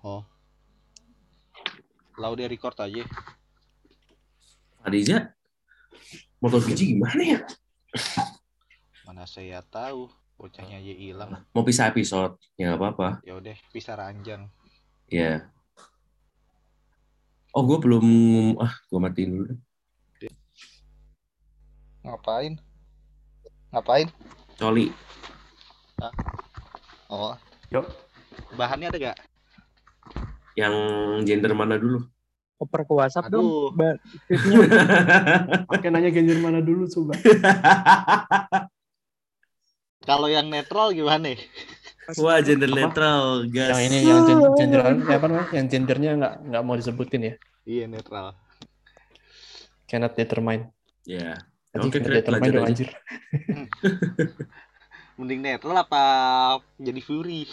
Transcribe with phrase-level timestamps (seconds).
[0.00, 0.24] Oh.
[2.16, 3.04] Lah udah record aja.
[6.40, 7.40] Motor biji gimana ya?
[9.04, 10.08] Mana saya tahu.
[10.40, 11.30] Bocahnya aja hilang.
[11.52, 12.40] Mau pisah episode?
[12.56, 13.08] Ya nggak apa-apa.
[13.28, 14.48] Ya udah, pisah ranjang.
[15.12, 15.52] Ya.
[17.52, 18.06] Oh, gue belum...
[18.56, 19.52] Ah, gue matiin dulu.
[22.00, 22.56] Ngapain?
[23.68, 24.08] Ngapain?
[24.56, 24.88] Coli.
[27.12, 27.36] Oh.
[27.68, 27.84] Yuk.
[28.56, 29.18] Bahannya ada gak?
[30.60, 30.74] Yang
[31.24, 32.04] gender mana dulu?
[32.60, 33.72] Oper ke WhatsApp Aduh.
[33.72, 33.88] dong.
[35.72, 37.16] Pakai nanya gender mana dulu coba.
[40.08, 41.32] Kalau yang netral gimana?
[42.20, 42.76] Wah, gender Apa?
[42.76, 43.72] netral, gas.
[43.72, 45.48] Yang ini yang gen- gender ya apa namanya?
[45.54, 47.34] Yang gendernya nggak nggak mau disebutin ya.
[47.64, 48.34] Iya netral.
[49.88, 50.68] Cannot determine.
[51.06, 51.38] Ya.
[51.70, 52.72] Anjing Oke, determine lanjut dong aja.
[52.74, 52.88] anjir.
[55.20, 56.02] Mending netral apa
[56.80, 57.44] jadi fury?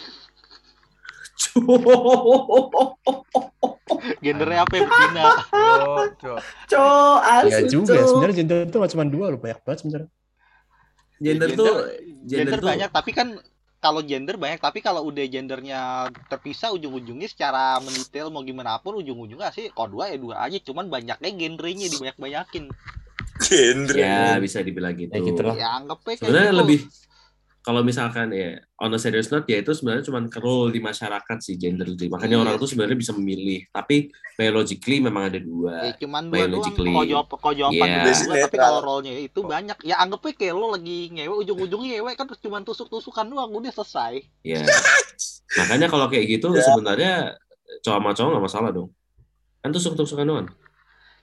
[4.24, 5.24] Gendernya apa yang betina?
[5.48, 6.38] Cok, cok.
[6.70, 10.10] Cok, Ya juga ya, sebenarnya gender itu cuma dua loh, banyak banget sebenarnya.
[11.18, 11.74] Gender tuh
[12.28, 13.28] gender gender tuh banyak tapi kan
[13.78, 19.54] kalau gender banyak tapi kalau udah gendernya terpisah ujung-ujungnya secara mendetail mau gimana pun ujung-ujungnya
[19.54, 22.70] sih kalau dua ya dua aja cuman banyaknya genrenya dibanyak-banyakin
[23.38, 23.94] Genre.
[23.94, 25.14] ya bisa dibilang gitu.
[25.14, 25.54] Ya gitu lah.
[25.54, 26.60] ya anggap aja Sebenarnya gitu.
[26.62, 26.78] lebih
[27.58, 31.54] kalau misalkan ya on a serious note ya itu sebenarnya cuma role di masyarakat sih
[31.54, 32.08] gender itu.
[32.08, 32.42] Makanya Iya.
[32.42, 33.66] orang tuh sebenarnya bisa memilih.
[33.68, 35.74] Tapi biologically memang ada ya dua.
[35.94, 36.90] cuman dua doang biologically.
[36.94, 37.04] kalau
[37.52, 38.02] jawaban Iya.
[38.24, 42.10] dua, tapi kalau role-nya itu banyak ya anggap aja kayak lo lagi ngewe ujung-ujungnya ngewe
[42.14, 44.62] kan cuma tusuk-tusukan doang udah selesai Ya.
[45.58, 46.62] Makanya kalau kayak gitu Ya.
[46.62, 47.12] sebenarnya
[47.80, 48.88] cowok sama cowok nggak masalah dong.
[49.58, 50.48] Kan tusuk-tusukan doang.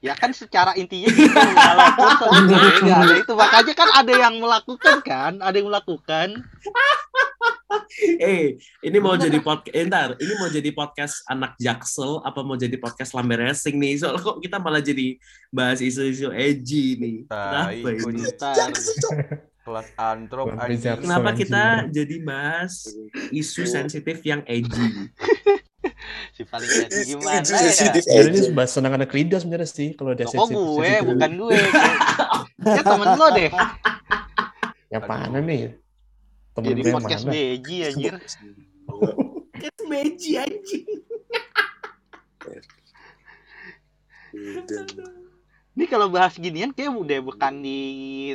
[0.06, 5.34] Ya kan secara intinya gitu walaupun nggak ada itu makanya kan ada yang melakukan kan
[5.42, 6.46] ada yang melakukan
[8.20, 12.56] Eh, ini mau jadi podcast, eh, ntar, ini mau jadi podcast anak jaksel apa mau
[12.60, 14.00] jadi podcast lambe racing nih?
[14.00, 15.16] Soalnya kok kita malah jadi
[15.52, 17.16] bahas isu-isu edgy nih.
[17.28, 18.22] Kenapa Tai, ini?
[19.66, 20.46] Kelas antrop.
[21.02, 22.86] Kenapa kita jadi bahas
[23.32, 24.88] isu sensitif yang edgy?
[26.36, 28.44] si paling Itu- gimana itu ya sensitif Sebenarnya aja.
[28.44, 31.08] ini bahas senang anak lidah sebenarnya sih kalau ada Kok sensitif- gue, sensitif.
[31.08, 31.58] bukan gue.
[32.66, 33.50] Ya temen lo deh.
[34.92, 35.62] Yang mana nih?
[36.52, 37.34] Temen Jadi gue podcast mana?
[37.34, 38.14] beji anjir.
[39.56, 40.86] Itu edgy anjing.
[45.76, 47.80] Ini kalau bahas ginian kayak udah bukan di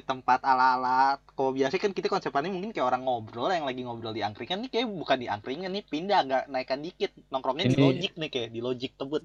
[0.04, 1.16] tempat ala-ala.
[1.32, 4.68] Kalau biasa kan kita konsepannya mungkin kayak orang ngobrol yang lagi ngobrol di angkringan nih
[4.68, 7.16] kayak bukan di angkringan nih pindah agak naikkan dikit.
[7.32, 9.24] Nongkrongnya di Ini- Logic nih kayak di Logic tebet.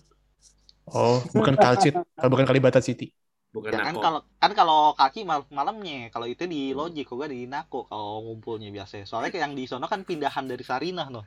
[0.87, 3.11] Oh, bukan Kalcit, kalau bukan Kalibata City.
[3.51, 7.35] Bukan Ya kan kalau kan kalau kaki mal malamnya, kalau itu di Logic, kalau gue
[7.35, 9.03] di Nako kalau ngumpulnya biasa.
[9.03, 11.25] Soalnya kayak yang di sono kan pindahan dari Sarinah loh.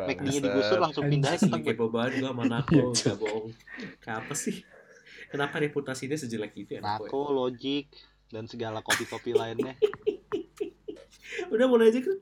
[0.00, 1.74] McD-nya digusur langsung pindah ke Tebet.
[1.76, 3.48] kepo banget gua sama Nako, Iya, gak bohong.
[4.02, 4.56] Kenapa sih?
[5.34, 7.10] Kenapa reputasinya sejelek itu ya Nako?
[7.10, 7.34] ya?
[7.34, 7.90] Logic,
[8.30, 9.74] dan segala kopi-kopi lainnya.
[11.54, 12.18] Udah mulai aja kan?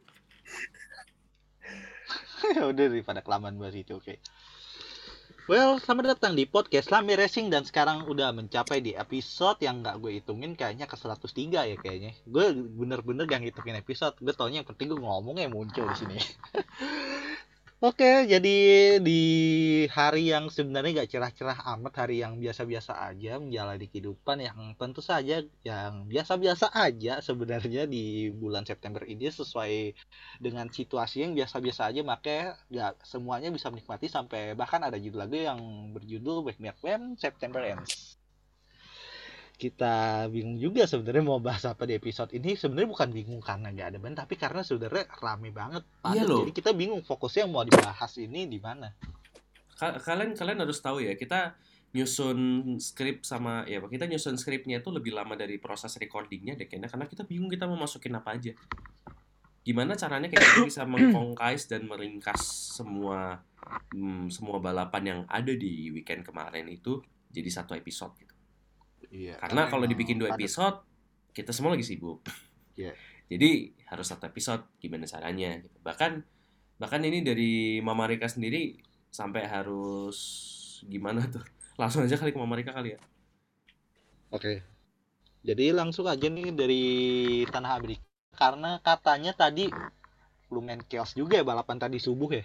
[2.73, 4.17] Udah daripada kelamaan bahas itu, oke.
[5.45, 9.99] Well, selamat datang di podcast Lame Racing dan sekarang udah mencapai di episode yang nggak
[9.99, 12.17] gue hitungin kayaknya ke 103 ya kayaknya.
[12.25, 14.17] Gue bener-bener gak ngitungin episode.
[14.23, 16.17] Gue taunya yang penting gue ngomongnya muncul di sini.
[17.83, 18.55] Oke, jadi
[19.03, 19.21] di
[19.91, 25.43] hari yang sebenarnya gak cerah-cerah amat, hari yang biasa-biasa aja menjalani kehidupan yang tentu saja
[25.67, 29.99] yang biasa-biasa aja sebenarnya di bulan September ini sesuai
[30.39, 32.07] dengan situasi yang biasa-biasa aja.
[32.07, 35.59] Makanya nggak semuanya bisa menikmati sampai bahkan ada judul lagu yang
[35.91, 38.12] berjudul Wake Me Up When September Ends
[39.57, 43.89] kita bingung juga sebenarnya mau bahas apa di episode ini sebenarnya bukan bingung karena nggak
[43.95, 46.17] ada band tapi karena sebenarnya rame banget padat.
[46.19, 46.43] Iya loh.
[46.43, 48.91] jadi kita bingung fokusnya yang mau dibahas ini di mana
[49.79, 51.55] Ka- kalian kalian harus tahu ya kita
[51.93, 52.39] nyusun
[52.81, 57.07] skrip sama ya kita nyusun skripnya itu lebih lama dari proses recordingnya deh kayaknya karena
[57.07, 58.57] kita bingung kita mau masukin apa aja
[59.63, 62.43] gimana caranya kayak kita bisa mengkongkais dan meringkas
[62.75, 63.45] semua
[63.95, 66.99] hmm, semua balapan yang ada di weekend kemarin itu
[67.31, 68.32] jadi satu episode gitu
[69.13, 70.81] iya karena kalau dibikin dua episode
[71.37, 72.25] kita semua lagi sibuk
[72.73, 72.97] Iya.
[73.29, 75.77] jadi harus satu episode gimana caranya gitu.
[75.85, 76.25] bahkan
[76.81, 78.81] bahkan ini dari Mama Rika sendiri
[79.13, 80.17] sampai harus
[80.89, 81.45] gimana tuh
[81.81, 83.01] langsung aja kali ke Mama Rika kali ya
[84.33, 84.65] Oke.
[85.45, 86.85] Jadi langsung aja nih dari
[87.53, 88.01] Tanah Abrik.
[88.33, 89.69] Karena katanya tadi
[90.49, 92.45] lumayan chaos juga ya balapan tadi subuh ya.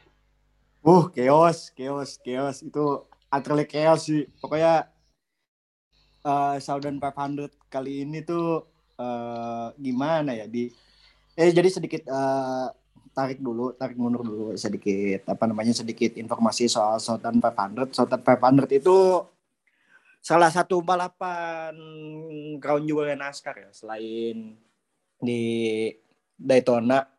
[0.84, 2.60] Uh, chaos, chaos, chaos.
[2.60, 4.28] Itu utterly chaos sih.
[4.44, 4.92] Pokoknya
[6.24, 8.66] eh Southern 500 kali ini tuh
[8.98, 10.72] eh gimana ya di
[11.38, 12.68] eh jadi sedikit eh
[13.18, 17.90] tarik dulu, tarik mundur dulu sedikit apa namanya sedikit informasi soal Southern 500.
[17.90, 19.26] Southern 500 itu
[20.22, 21.74] salah satu balapan
[22.62, 24.54] crown jewel NASCAR ya selain
[25.18, 25.42] di
[26.38, 27.10] Daytona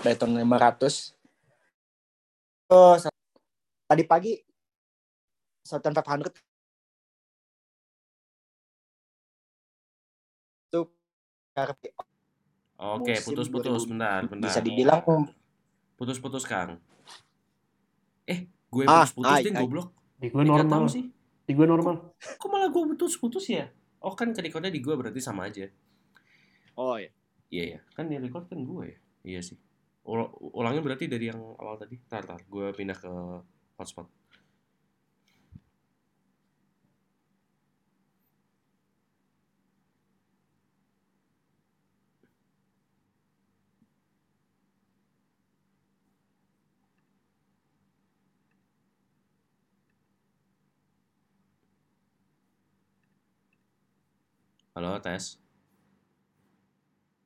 [0.00, 2.96] Daytona 500 oh,
[3.84, 4.32] tadi pagi
[5.64, 6.28] Southern 500
[10.68, 10.80] itu
[12.74, 13.90] Oke, putus-putus 2000.
[13.94, 14.50] bentar, bentar.
[14.50, 15.00] bisa dibilang
[15.94, 16.82] Putus-putus, Kang.
[18.26, 19.88] Eh, gue Ah, putus-putus ai, deh goblok.
[20.18, 20.90] Di gue normal.
[20.90, 21.06] sih.
[21.46, 22.12] Di gue normal.
[22.18, 23.70] Kok malah gue putus-putus ya?
[24.02, 25.64] Oh kan ke recordnya di gue berarti sama aja.
[26.74, 27.08] oh ya
[27.54, 28.98] Iya ya, kan yang record kan gue ya.
[29.22, 29.56] Iya sih.
[30.02, 31.94] Ul- ulangnya berarti dari yang awal tadi.
[32.10, 32.42] Tar, tar.
[32.50, 33.08] Gue pindah ke
[33.78, 34.10] hotspot.
[54.74, 55.38] Halo, tes.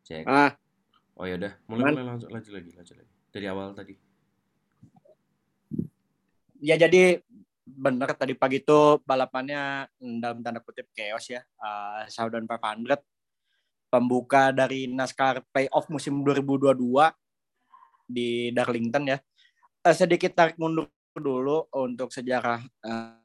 [0.04, 0.24] Cek.
[0.28, 0.52] ah
[1.18, 3.12] Oh ya udah, mulai mulai lanjut, lanjut lagi, lanjut lagi.
[3.34, 3.94] Dari awal tadi.
[6.58, 7.22] ya jadi
[7.64, 9.86] bener tadi pagi itu balapannya
[10.18, 12.98] dalam tanda kutip chaos ya uh, Southern 500
[13.86, 16.74] pembuka dari NASCAR Playoff musim 2022
[18.10, 19.18] di Darlington ya
[19.88, 23.16] Eh, sedikit tarik mundur dulu untuk sejarah uh,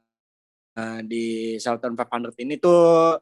[0.78, 3.18] uh, di Southern 500 ini tuh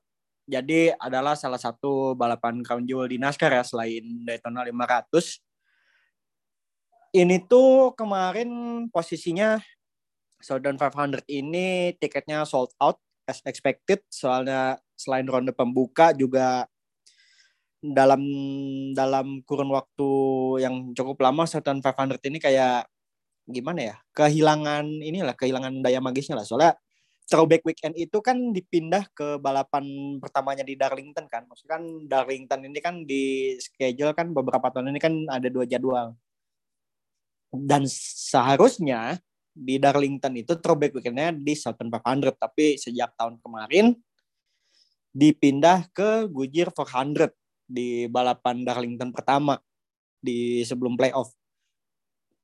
[0.46, 5.42] jadi adalah salah satu balapan crown jewel di NASCAR ya selain Daytona 500
[7.12, 8.48] ini tuh kemarin
[8.88, 9.60] posisinya
[10.42, 12.98] Southern 500 ini tiketnya sold out
[13.30, 14.02] as expected.
[14.10, 16.66] Soalnya selain ronde pembuka juga
[17.82, 18.22] dalam
[18.94, 20.10] dalam kurun waktu
[20.62, 22.90] yang cukup lama Southern 500 ini kayak
[23.46, 23.96] gimana ya?
[24.16, 26.46] Kehilangan inilah kehilangan daya magisnya lah.
[26.46, 26.74] Soalnya
[27.26, 31.46] throwback weekend itu kan dipindah ke balapan pertamanya di Darlington kan.
[31.48, 36.14] Maksudnya kan Darlington ini kan di schedule kan beberapa tahun ini kan ada dua jadwal.
[37.52, 39.20] Dan seharusnya
[39.52, 43.92] di Darlington itu throwback weekendnya di Southern 500 tapi sejak tahun kemarin
[45.12, 47.28] dipindah ke Goodyear 400
[47.68, 49.60] di balapan Darlington pertama
[50.16, 51.36] di sebelum playoff.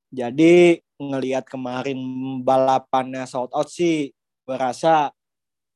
[0.09, 1.97] Jadi ngelihat kemarin
[2.41, 4.13] balapannya sold out sih
[4.49, 5.13] berasa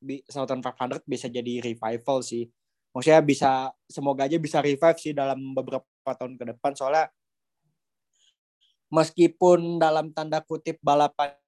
[0.01, 2.49] di Southern 500 bisa jadi revival sih.
[2.93, 3.51] Maksudnya bisa
[3.85, 5.85] semoga aja bisa revive sih dalam beberapa
[6.17, 6.73] tahun ke depan.
[6.73, 7.13] Soalnya
[8.93, 11.39] meskipun dalam tanda kutip balapannya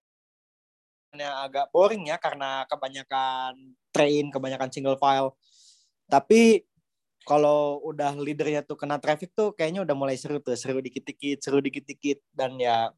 [1.14, 5.38] agak boring ya karena kebanyakan train, kebanyakan single file.
[6.10, 6.66] Tapi
[7.26, 11.62] kalau udah leadernya tuh kena traffic tuh kayaknya udah mulai seru tuh, seru dikit-dikit, seru
[11.62, 12.22] dikit-dikit.
[12.34, 12.90] Dan ya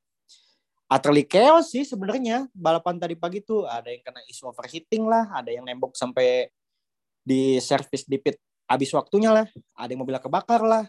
[0.88, 5.52] utterly chaos sih sebenarnya balapan tadi pagi tuh ada yang kena isu overheating lah, ada
[5.52, 6.48] yang nembok sampai
[7.28, 10.88] di service di pit habis waktunya lah, ada yang mobilnya kebakar lah,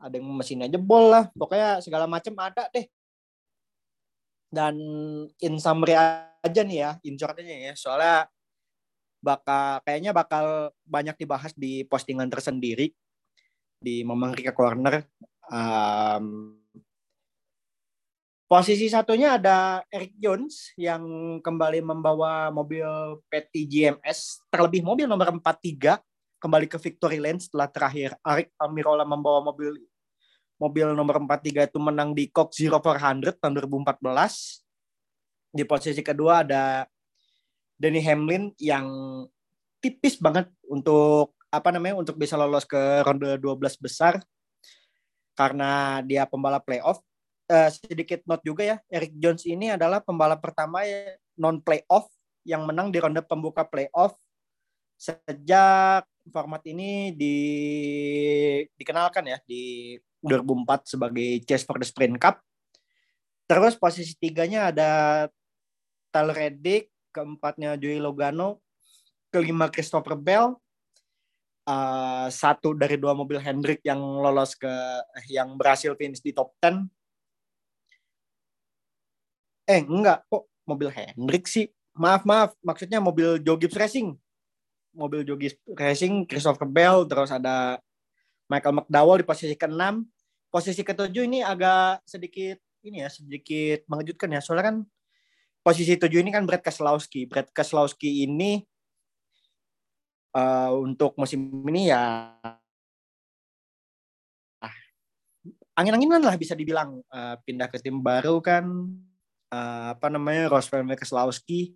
[0.00, 2.88] ada yang mesinnya jebol lah, pokoknya segala macam ada deh.
[4.50, 4.76] Dan
[5.38, 8.26] in summary aja nih ya, in ya, soalnya
[9.20, 12.88] bakal kayaknya bakal banyak dibahas di postingan tersendiri
[13.80, 15.04] di Memang Rika Corner.
[15.50, 16.59] Um,
[18.50, 22.82] posisi satunya ada Eric Jones yang kembali membawa mobil
[23.30, 26.02] PT GMS, terlebih mobil nomor 43
[26.42, 29.78] kembali ke Victory Lane setelah terakhir Arik Almirola membawa mobil
[30.58, 35.54] mobil nomor 43 itu menang di Coke Zero 400 tahun 2014.
[35.54, 36.90] Di posisi kedua ada
[37.78, 38.90] Denny Hamlin yang
[39.78, 44.18] tipis banget untuk apa namanya untuk bisa lolos ke ronde 12 besar
[45.38, 46.98] karena dia pembalap playoff.
[47.50, 50.86] Eh, sedikit note juga ya, Eric Jones ini adalah pembalap pertama
[51.34, 52.06] non playoff
[52.46, 54.14] yang menang di ronde pembuka playoff
[54.94, 57.36] sejak format ini di
[58.78, 62.38] dikenalkan ya di 2004 sebagai Chase for the Sprint Cup.
[63.50, 64.90] Terus posisi tiganya ada
[66.14, 68.62] Tyler Reddick, keempatnya Joey Logano,
[69.34, 70.54] kelima Christopher Bell,
[71.66, 74.70] uh, satu dari dua mobil Hendrick yang lolos ke
[75.26, 76.99] yang berhasil finish di top 10.
[79.70, 81.70] Eh enggak kok mobil Hendrick sih.
[81.94, 84.18] Maaf maaf, maksudnya mobil Joe Gibbs Racing.
[84.90, 87.78] Mobil Joe Gibbs Racing, Christopher Bell, terus ada
[88.50, 90.02] Michael McDowell di posisi ke-6.
[90.50, 94.42] Posisi ke-7 ini agak sedikit ini ya, sedikit mengejutkan ya.
[94.42, 94.76] Soalnya kan
[95.62, 97.30] posisi 7 ini kan Brad Keselowski.
[97.30, 98.66] Brad Keselowski ini
[100.34, 102.34] uh, untuk musim ini ya
[105.78, 108.64] angin-anginan lah bisa dibilang Eh, pindah ke tim baru kan
[109.50, 111.74] eh, apa namanya Roswell Keselowski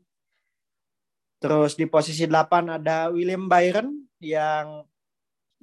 [1.43, 4.87] terus di posisi 8 ada William Byron yang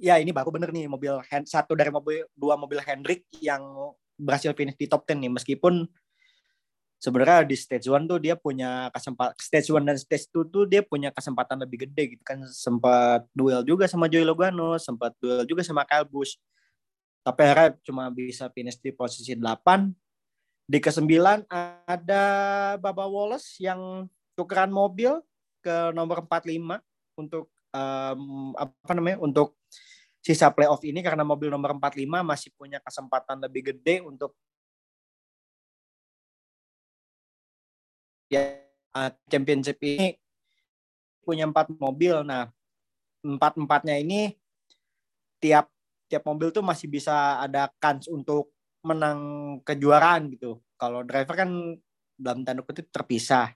[0.02, 3.62] ya ini baru bener nih mobil hand, satu dari mobil dua mobil Hendrick yang
[4.18, 5.30] berhasil finish di top 10 nih.
[5.30, 5.86] Meskipun
[6.98, 10.82] sebenarnya di stage 1 tuh dia punya kesempatan stage 1 dan stage 2 tuh dia
[10.82, 12.42] punya kesempatan lebih gede gitu kan.
[12.50, 16.34] Sempat duel juga sama Joey Logano sempat duel juga sama Kyle Busch.
[17.22, 20.01] Tapi akhirnya cuma bisa finish di posisi 8
[20.66, 21.10] di ke-9
[21.86, 22.24] ada
[22.78, 24.06] Baba Wallace yang
[24.38, 25.20] tukeran mobil
[25.62, 26.80] ke nomor 45
[27.18, 28.22] untuk em,
[28.56, 29.58] apa namanya untuk
[30.22, 34.32] sisa playoff ini karena mobil nomor 45 masih punya kesempatan lebih gede untuk
[38.30, 38.64] ya
[39.28, 40.16] championship ini
[41.22, 42.24] punya empat mobil.
[42.24, 42.48] Nah,
[43.20, 44.34] empat empatnya ini
[45.42, 45.68] tiap
[46.06, 48.52] tiap mobil tuh masih bisa ada kans untuk
[48.82, 49.18] menang
[49.62, 50.58] kejuaraan gitu.
[50.78, 51.50] Kalau driver kan
[52.18, 53.54] dalam tanda kutip terpisah.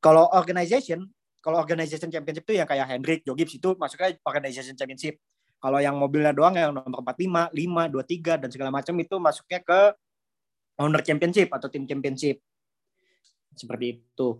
[0.00, 1.08] Kalau organization,
[1.42, 5.20] kalau organization championship tuh yang kayak Hendrick, Joe Gibbs itu masuknya organization championship.
[5.58, 9.80] Kalau yang mobilnya doang yang nomor 45, 5, 23 dan segala macam itu masuknya ke
[10.78, 12.38] owner championship atau tim championship
[13.58, 14.38] seperti itu.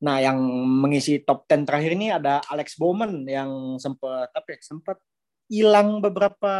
[0.00, 0.40] Nah, yang
[0.80, 4.96] mengisi top 10 terakhir ini ada Alex Bowman yang sempat apa ya, sempat
[5.44, 6.54] hilang beberapa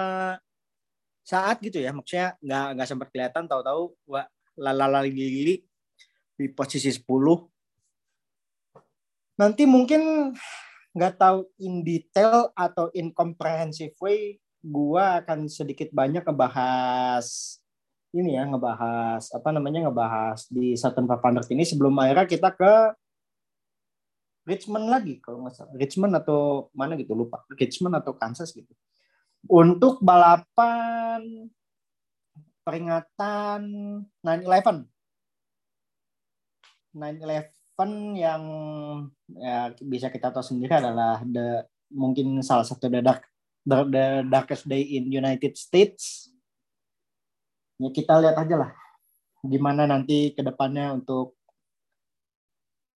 [1.24, 1.90] saat gitu ya.
[1.94, 4.26] Maksudnya nggak nggak sempat kelihatan tahu-tahu wah
[4.58, 7.04] lalala di posisi 10.
[9.40, 10.32] Nanti mungkin
[10.90, 17.56] nggak tahu in detail atau in comprehensive way gua akan sedikit banyak ngebahas
[18.10, 22.74] ini ya ngebahas apa namanya ngebahas di Saturn 500 ini sebelum akhirnya kita ke
[24.50, 28.74] Richmond lagi kalau nggak salah Richmond atau mana gitu lupa Richmond atau Kansas gitu
[29.48, 31.48] untuk balapan
[32.66, 33.60] peringatan
[34.20, 34.84] 9/11
[36.92, 38.42] 9/11 yang
[39.32, 43.24] ya bisa kita tahu sendiri adalah the mungkin salah satu the dark
[43.64, 46.28] the, darkest day in United States
[47.80, 48.70] ya kita lihat aja lah
[49.40, 51.40] gimana nanti ke depannya untuk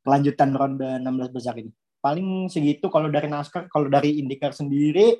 [0.04, 1.72] kelanjutan ronde 16 besar ini.
[2.04, 5.16] Paling segitu kalau dari NASCAR, kalau dari IndyCar sendiri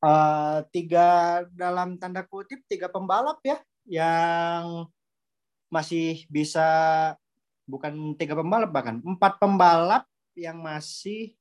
[0.00, 1.08] eh, tiga
[1.52, 4.88] dalam tanda kutip tiga pembalap ya yang
[5.70, 6.66] masih bisa
[7.68, 10.04] bukan tiga pembalap bahkan empat pembalap
[10.34, 11.36] yang masih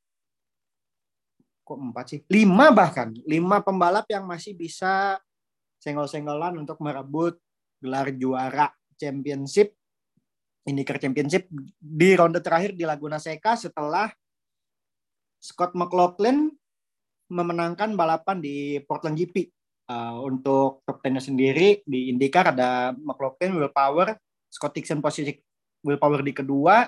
[1.65, 2.19] kok empat sih?
[2.29, 5.17] Lima bahkan lima pembalap yang masih bisa
[5.79, 7.39] senggol-senggolan untuk merebut
[7.79, 9.79] gelar juara championship
[10.69, 11.49] IndyCar Championship
[11.79, 14.13] di ronde terakhir di Laguna Seca setelah
[15.41, 16.53] Scott McLaughlin
[17.29, 19.49] memenangkan balapan di Portland GP.
[19.89, 24.13] Uh, untuk top 10 sendiri di IndyCar ada McLaughlin, Will Power,
[24.45, 25.33] Scott Dixon posisi
[25.81, 26.85] Will Power di kedua,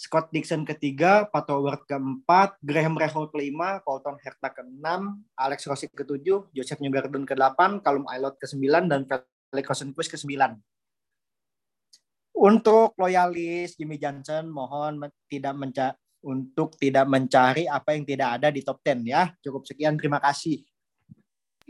[0.00, 6.48] Scott Dixon ketiga, Pat Howard keempat, Graham Rahal kelima, Colton Herta keenam, Alex Rossi ketujuh,
[6.56, 9.04] Joseph Newgarden ke delapan, Callum Aylott ke sembilan, dan
[9.52, 10.56] Felix Rosenqvist ke sembilan.
[12.40, 18.60] Untuk loyalis Jimmy Johnson, mohon tidak menca untuk tidak mencari apa yang tidak ada di
[18.60, 19.32] top 10 ya.
[19.40, 20.60] Cukup sekian, terima kasih.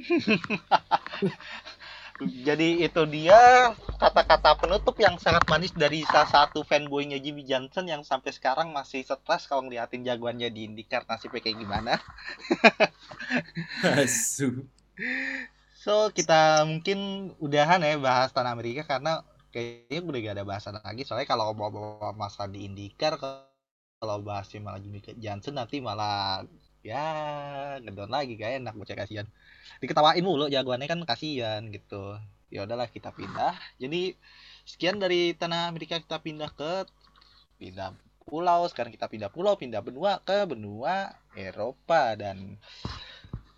[2.21, 8.05] Jadi itu dia kata-kata penutup yang sangat manis dari salah satu fanboynya Jimmy Johnson yang
[8.05, 11.97] sampai sekarang masih stres kalau ngeliatin jagoannya di IndyCar nasibnya kayak gimana.
[13.97, 14.53] Asu.
[15.81, 21.09] So kita mungkin udahan ya bahas tanah Amerika karena kayaknya udah gak ada bahasan lagi
[21.09, 23.17] soalnya kalau mau bawa masalah di IndyCar
[24.01, 26.49] kalau bahasnya malah Jimmy Johnson nanti malah
[26.81, 27.05] ya
[27.85, 29.29] ngedon lagi kayak enak bocah kasihan.
[29.85, 32.17] Diketawain mulu jagoannya kan kasihan gitu.
[32.49, 33.53] Ya udahlah kita pindah.
[33.77, 34.17] Jadi
[34.65, 36.89] sekian dari tanah Amerika kita pindah ke
[37.61, 37.93] pindah
[38.25, 38.65] pulau.
[38.73, 42.17] Sekarang kita pindah pulau pindah benua ke benua Eropa.
[42.17, 42.57] Dan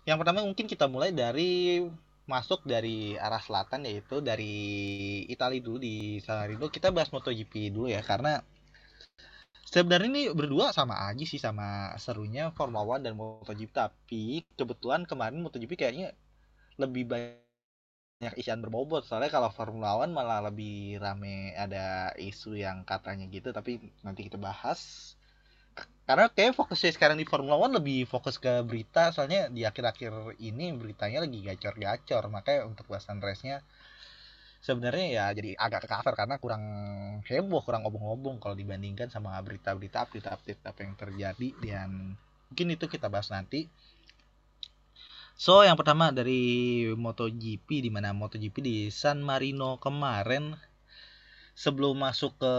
[0.03, 1.87] yang pertama mungkin kita mulai dari
[2.27, 4.55] masuk dari arah selatan yaitu dari
[5.27, 8.39] Italia dulu di Salarino kita bahas MotoGP dulu ya karena
[9.73, 15.41] sebenarnya ini berdua sama aja sih sama serunya Formula One dan MotoGP tapi kebetulan kemarin
[15.41, 16.13] MotoGP kayaknya
[16.77, 19.01] lebih banyak isian berbobot.
[19.09, 24.37] Soalnya kalau Formula One malah lebih rame ada isu yang katanya gitu tapi nanti kita
[24.37, 25.13] bahas.
[26.05, 30.69] Karena kayak fokusnya sekarang di Formula One lebih fokus ke berita soalnya di akhir-akhir ini
[30.77, 32.23] beritanya lagi gacor-gacor.
[32.29, 33.65] Makanya untuk bahasan race-nya
[34.63, 36.63] sebenarnya ya jadi agak ke cover karena kurang
[37.27, 41.49] heboh kurang obong-obong kalau dibandingkan sama berita-berita update-update apa yang terjadi.
[41.59, 42.15] Dan
[42.47, 43.67] mungkin itu kita bahas nanti.
[45.33, 50.55] So, yang pertama dari MotoGP di mana MotoGP di San Marino kemarin
[51.53, 52.55] sebelum masuk ke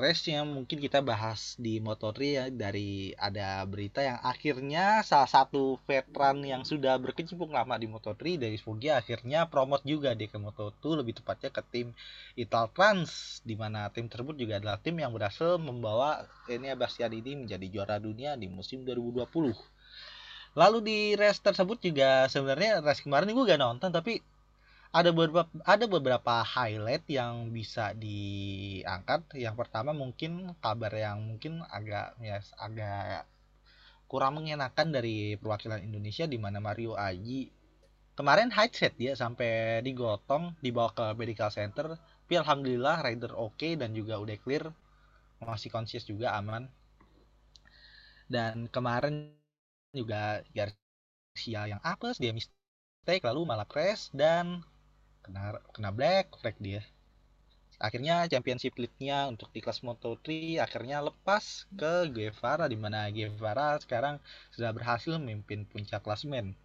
[0.00, 6.40] race-nya mungkin kita bahas di Moto3 ya dari ada berita yang akhirnya salah satu veteran
[6.40, 11.20] yang sudah berkecimpung lama di Moto3 dari Foggia akhirnya promote juga dia ke Moto2 lebih
[11.20, 11.92] tepatnya ke tim
[12.32, 18.00] Italtrans di mana tim tersebut juga adalah tim yang berhasil membawa Enea Bastianini menjadi juara
[18.00, 19.28] dunia di musim 2020.
[20.56, 24.24] Lalu di race tersebut juga sebenarnya race kemarin gue gak nonton tapi
[24.88, 29.20] ada beberapa ada beberapa highlight yang bisa diangkat.
[29.36, 33.28] Yang pertama mungkin kabar yang mungkin agak ya agak
[34.08, 37.52] kurang mengenakan dari perwakilan Indonesia di mana Mario Aji
[38.16, 42.00] kemarin headset dia sampai digotong dibawa ke medical center.
[42.24, 44.64] Tapi alhamdulillah rider oke dan juga udah clear.
[45.44, 46.66] Masih conscious juga aman.
[48.28, 49.32] Dan kemarin
[49.92, 54.60] juga Garcia yang apes dia mistake lalu malah crash dan
[55.28, 56.82] kena kena black flag dia.
[57.78, 64.18] Akhirnya championship lead-nya untuk di kelas Moto3 akhirnya lepas ke Guevara di mana Guevara sekarang
[64.50, 66.58] sudah berhasil memimpin puncak klasmen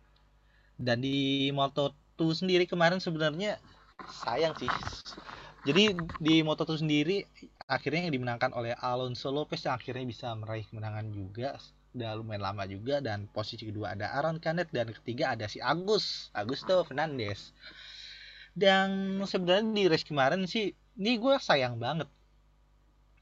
[0.82, 3.62] dan di Moto2 sendiri kemarin sebenarnya
[4.26, 4.70] sayang sih.
[5.64, 7.24] Jadi di Moto2 sendiri
[7.70, 11.56] akhirnya yang dimenangkan oleh Alonso Lopez yang akhirnya bisa meraih kemenangan juga.
[11.94, 16.34] Udah lumayan lama juga dan posisi kedua ada Aaron Canet dan ketiga ada si Agus
[16.34, 17.54] Augusto Fernandez
[18.54, 22.06] dan sebenarnya di race kemarin sih ini gue sayang banget.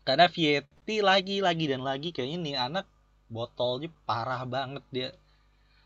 [0.03, 2.85] Karena Vietti lagi lagi dan lagi kayaknya nih anak
[3.31, 5.09] botolnya parah banget dia.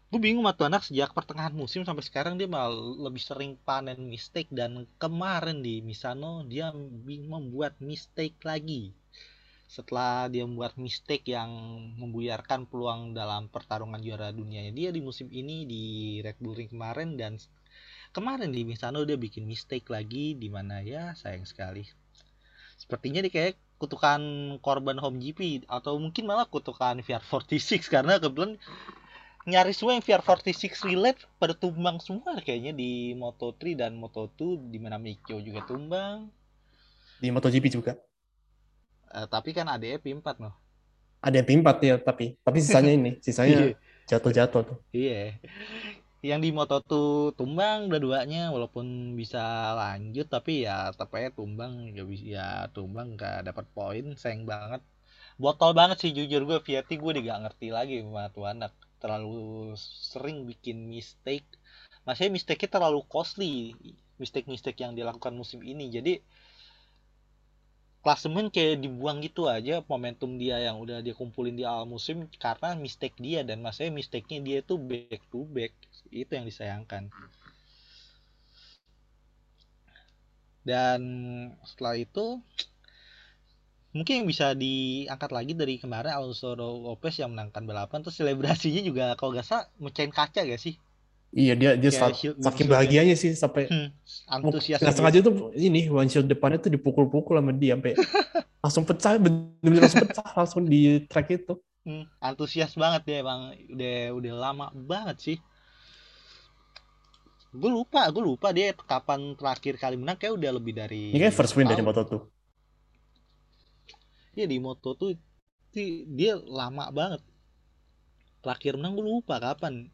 [0.10, 2.74] Gue bingung sama anak sejak pertengahan musim sampai sekarang dia malah
[3.06, 4.50] lebih sering panen mistake.
[4.50, 6.74] Dan kemarin di Misano dia
[7.06, 8.96] membuat mistake lagi.
[9.66, 11.52] Setelah dia membuat mistake yang
[12.00, 15.84] membuyarkan peluang dalam pertarungan juara dunianya dia di musim ini di
[16.22, 17.36] Red Bull Ring kemarin dan
[18.16, 21.84] kemarin di Misano dia bikin mistake lagi di mana ya sayang sekali.
[22.80, 24.24] Sepertinya dia kayak kutukan
[24.64, 28.56] korban home GP atau mungkin malah kutukan VR46 karena kebetulan
[29.44, 34.96] nyaris semua yang VR46 relate pada tumbang semua kayaknya di Moto3 dan Moto2 di mana
[34.96, 36.32] Mikio juga tumbang.
[37.20, 38.00] Di MotoGP juga.
[39.12, 40.56] Eh, tapi kan ada P4 noh.
[41.20, 43.76] Ada yang P4 ya, tapi tapi sisanya ini, sisanya
[44.10, 44.78] jatuh-jatuh tuh.
[44.94, 45.42] iya
[46.30, 46.92] yang di Moto2
[47.38, 49.44] tumbang dua-duanya walaupun bisa
[49.78, 51.94] lanjut tapi ya tetap tumbang.
[51.94, 54.82] Gak bisa ya tumbang gak dapat poin sayang banget.
[55.38, 58.74] Botol banget sih jujur gue Vieti gue gak ngerti lagi sama tuh anak.
[58.98, 59.78] Terlalu
[60.12, 61.46] sering bikin mistake.
[62.08, 63.78] Masih mistake-nya terlalu costly
[64.18, 65.94] mistake-mistake yang dilakukan musim ini.
[65.94, 66.24] Jadi
[68.06, 72.78] klasemen kayak dibuang gitu aja momentum dia yang udah dia kumpulin di awal musim karena
[72.78, 75.74] mistake dia dan maksudnya mistake-nya dia tuh back to back
[76.14, 77.10] itu yang disayangkan.
[80.62, 81.02] Dan
[81.66, 82.46] setelah itu
[83.98, 89.18] mungkin yang bisa diangkat lagi dari kemarin Alonso Lopez yang menangkan balapan terus selebrasinya juga
[89.18, 90.78] kalau gak salah mecahin kaca gak sih
[91.36, 93.92] Iya dia dia sa- shield- saking shield- bahagianya sih sampai hmm,
[94.32, 97.92] antusias nggak sengaja tuh ini windshield depannya tuh dipukul-pukul sama dia sampai
[98.64, 101.54] langsung pecah bener-bener langsung pecah langsung di track itu.
[101.84, 105.38] Hmm, antusias banget dia emang udah udah lama banget sih
[107.52, 111.36] gue lupa gue lupa dia kapan terakhir kali menang kayak udah lebih dari Ini kayak
[111.36, 111.88] first win dari tahun.
[111.92, 112.14] Moto2.
[114.36, 115.16] Iya di moto tuh
[115.72, 117.24] di- dia lama banget
[118.40, 119.88] terakhir menang gue lupa kapan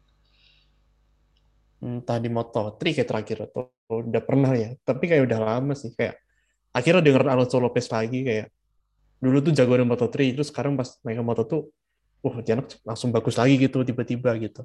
[1.82, 4.78] Entah di Moto3 kayak terakhir atau udah pernah ya.
[4.86, 6.16] Tapi kayak udah lama sih kayak
[6.70, 8.48] akhirnya denger Alonso Lopez lagi kayak
[9.18, 11.52] dulu tuh jago di Moto3 terus sekarang pas main ke Moto2
[12.22, 12.54] wah dia
[12.86, 14.62] langsung bagus lagi gitu tiba-tiba gitu.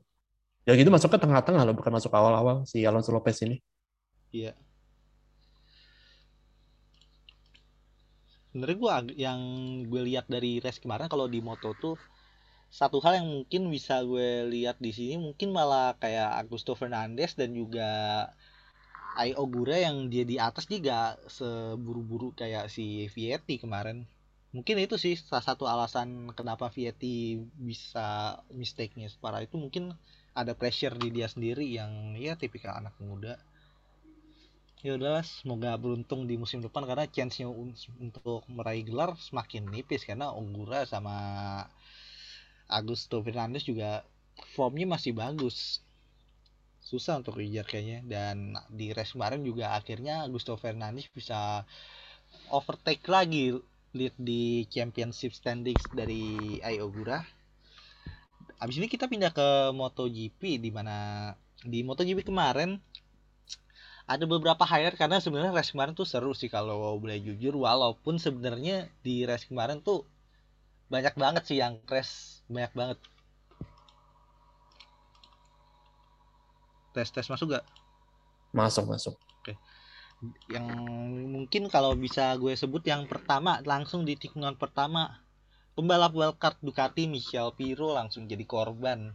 [0.70, 3.58] Ya gitu masuk ke tengah-tengah loh bukan masuk awal-awal si Alonso Lopez ini.
[4.36, 4.52] iya
[8.58, 9.40] sebenarnya gue yang
[9.86, 11.94] gue lihat dari race kemarin kalau di moto tuh
[12.70, 17.56] satu hal yang mungkin bisa gue lihat di sini mungkin malah kayak Augusto Fernandes dan
[17.56, 17.90] juga
[19.18, 24.06] Ai Ogura yang dia di atas gak seburu-buru kayak si Vietti kemarin.
[24.56, 28.08] Mungkin itu sih salah satu alasan kenapa Vietti bisa
[28.54, 29.58] mistake-nya separah itu.
[29.58, 29.84] Mungkin
[30.38, 33.42] ada pressure di dia sendiri yang ya tipikal anak muda.
[34.86, 40.06] Ya udahlah semoga beruntung di musim depan karena chance-nya un- untuk meraih gelar semakin nipis
[40.06, 41.18] karena Ogura sama
[42.68, 44.04] Augusto Fernandes juga
[44.56, 45.80] formnya masih bagus.
[46.84, 48.00] Susah untuk kejar kayaknya.
[48.04, 51.64] Dan di race kemarin juga akhirnya Augusto Fernandes bisa
[52.52, 53.56] overtake lagi.
[53.96, 57.24] Lead di championship standings dari Ai Ogura
[58.58, 62.82] Abis ini kita pindah ke MotoGP di mana di MotoGP kemarin
[64.10, 67.54] ada beberapa highlight karena sebenarnya race kemarin tuh seru sih kalau boleh jujur.
[67.54, 70.10] Walaupun sebenarnya di race kemarin tuh
[70.90, 73.00] banyak banget sih yang crash banyak banget.
[76.96, 77.66] Tes tes masuk gak
[78.56, 79.16] Masuk, masuk.
[80.50, 80.66] yang
[81.30, 85.22] mungkin kalau bisa gue sebut yang pertama langsung di tikungan pertama
[85.78, 89.14] pembalap wildcard Ducati Michel Piro langsung jadi korban.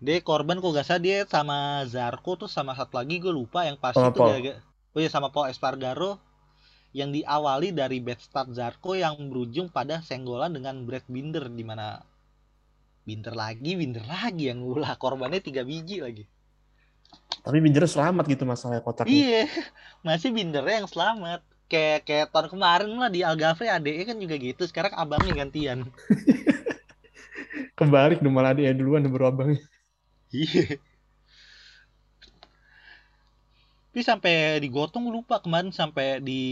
[0.00, 3.76] Dia korban kok gak salah dia sama Zarco tuh sama satu lagi gue lupa yang
[3.76, 4.52] pasti Sama itu gara
[4.92, 6.20] oh ya sama Paul Espargaro
[6.92, 12.04] yang diawali dari bad start Zarco yang berujung pada senggolan dengan Brad Binder di mana
[13.02, 16.24] Binder lagi Binder lagi yang ulah korbannya tiga biji lagi
[17.42, 19.10] Tapi Binder selamat gitu masalahnya kotaknya.
[19.10, 19.44] Iya,
[20.06, 21.40] masih bindernya yang selamat.
[21.66, 24.62] Kayak kayak tahun kemarin lah di Algafre adeknya kan juga gitu.
[24.62, 25.90] Sekarang abangnya gantian.
[27.78, 29.58] Kebalik dong malah dia duluan baru abangnya.
[30.30, 30.78] Iya.
[33.90, 36.42] Tapi sampai digotong lupa kemarin sampai di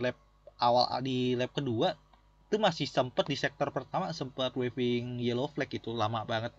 [0.00, 0.16] lap
[0.56, 1.92] awal di lap kedua
[2.50, 6.50] itu masih sempet di sektor pertama sempet waving yellow flag itu lama banget.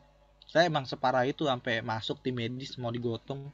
[0.48, 3.52] Saya emang separah itu sampai masuk tim medis mau digotong.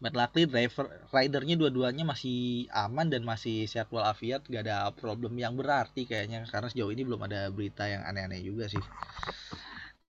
[0.00, 5.52] But luckily driver ridernya dua-duanya masih aman dan masih sehat walafiat gak ada problem yang
[5.52, 8.82] berarti kayaknya karena sejauh ini belum ada berita yang aneh-aneh juga sih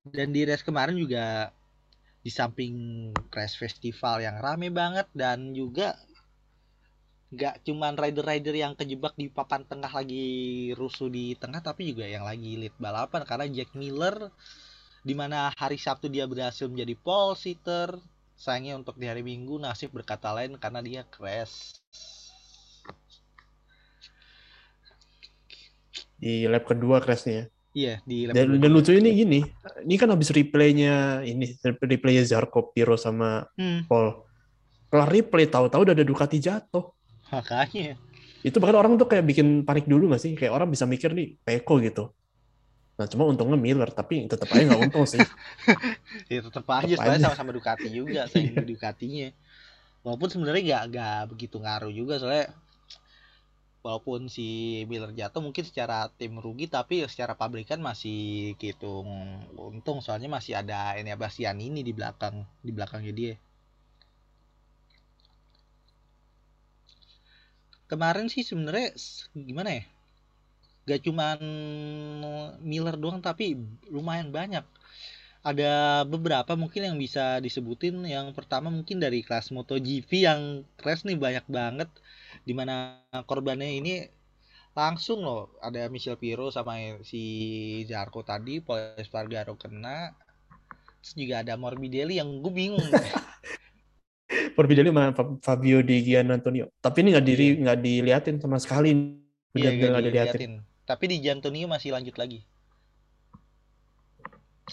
[0.05, 1.49] dan di race kemarin juga
[2.21, 2.73] di samping
[3.34, 5.97] crash festival yang rame banget dan juga
[7.36, 10.26] nggak cuman rider-rider yang kejebak di papan tengah lagi
[10.80, 14.32] rusuh di tengah tapi juga yang lagi lead balapan karena Jack Miller
[15.06, 17.89] di mana hari Sabtu dia berhasil menjadi pole sitter
[18.36, 21.80] sayangnya untuk di hari Minggu nasib berkata lain karena dia crash
[26.15, 27.52] Di lap kedua crashnya.
[27.76, 28.62] iya di lap Dan, kedua.
[28.63, 29.39] dan lucu ini gini,
[29.84, 34.24] ini kan habis replaynya ini, replaynya Zarco, Piro sama Hmm, Paul.
[34.88, 36.86] Kelar replay tahu-tahu udah ada Ducati jatuh.
[37.29, 37.97] Makanya
[38.45, 40.38] Itu bahkan orang tuh kayak bikin panik dulu nggak sih?
[40.38, 42.13] Kayak orang bisa mikir nih Peko gitu.
[42.93, 45.17] Nah cuma untungnya Miller, tapi tetap aja nggak untung sih.
[46.31, 49.33] ya tetap aja Tetep soalnya sama-sama Ducati juga sayang di Ducatinya
[50.05, 52.53] walaupun sebenarnya gak, gak begitu ngaruh juga soalnya
[53.81, 59.01] walaupun si Miller jatuh mungkin secara tim rugi tapi secara pabrikan masih gitu
[59.57, 63.33] untung soalnya masih ada ini Bastian ini di belakang di belakangnya dia
[67.86, 68.93] kemarin sih sebenarnya
[69.34, 69.84] gimana ya?
[70.86, 71.39] Gak cuman
[72.62, 73.58] Miller doang tapi
[73.89, 74.65] lumayan banyak.
[75.45, 78.02] Ada beberapa mungkin yang bisa disebutin.
[78.06, 81.89] Yang pertama mungkin dari kelas MotoGP yang crash nih banyak banget.
[82.45, 83.93] Di mana korbannya ini
[84.74, 85.54] langsung loh.
[85.62, 87.21] Ada Michel Piro sama si
[87.86, 90.13] Zarco tadi Paul Espargaro kena.
[91.02, 92.82] Terus juga ada Morbidelli yang gue bingung
[94.56, 96.72] Perbedaannya sama Fa- Fabio Di Gian Antonio.
[96.80, 97.60] Tapi ini nggak diri Iya.
[97.63, 98.91] nggak diliatin sama sekali.
[99.56, 100.39] Iya, nggak diliatin.
[100.39, 100.54] diliatin.
[100.86, 102.39] Tapi di Jantonio masih lanjut lagi.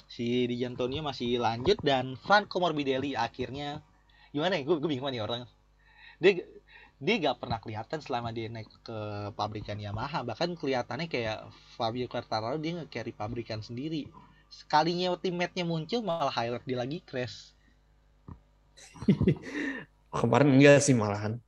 [0.08, 3.84] Si di Jantonio masih lanjut dan Franco Morbidelli akhirnya
[4.32, 4.62] gimana ya?
[4.64, 5.44] Gue gue bingung nih orang.
[6.22, 6.32] Dia
[7.02, 8.98] dia gak pernah kelihatan selama dia naik ke
[9.34, 10.22] pabrikan Yamaha.
[10.22, 14.06] Bahkan kelihatannya kayak Fabio Quartararo dia nge-carry pabrikan sendiri.
[14.48, 17.50] Sekalinya teammate-nya muncul malah highlight dia lagi crash.
[20.22, 21.40] Kemarin enggak sih malahan.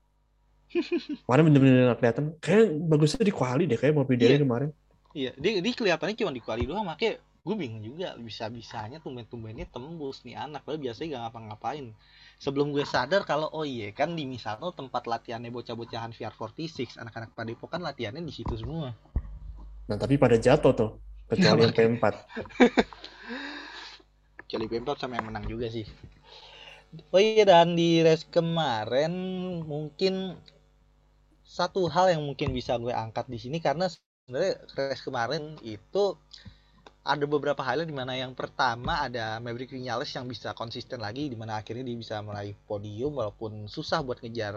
[1.28, 2.24] Kemarin bener-bener nggak kelihatan.
[2.42, 4.42] Kayak bagusnya di quali deh kayak Morbidelli Iya.
[4.42, 4.70] kemarin.
[5.14, 10.26] Iya, dia, dia kelihatannya cuma di kuali doang, makanya gue bingung juga bisa-bisanya tumben-tumbennya tembus
[10.26, 11.86] nih anak, padahal biasanya gak ngapa-ngapain.
[12.42, 17.70] Sebelum gue sadar kalau oh iya kan di Misano tempat latihannya bocah-bocahan VR46, anak-anak Padepo
[17.70, 18.90] kan latihannya di situ semua.
[19.86, 20.90] Nah tapi pada jatuh tuh.
[21.30, 22.04] Kecuali yang P4.
[24.44, 25.86] Kecuali Pemprov sama yang menang juga sih.
[27.14, 29.12] Oh iya dan di race kemarin
[29.72, 30.14] mungkin
[31.44, 36.04] satu hal yang mungkin bisa gue angkat di sini karena sebenarnya race kemarin itu
[37.04, 41.36] ada beberapa highlight di mana yang pertama ada Maverick Vinales yang bisa konsisten lagi di
[41.36, 44.54] mana akhirnya dia bisa meraih podium walaupun susah buat ngejar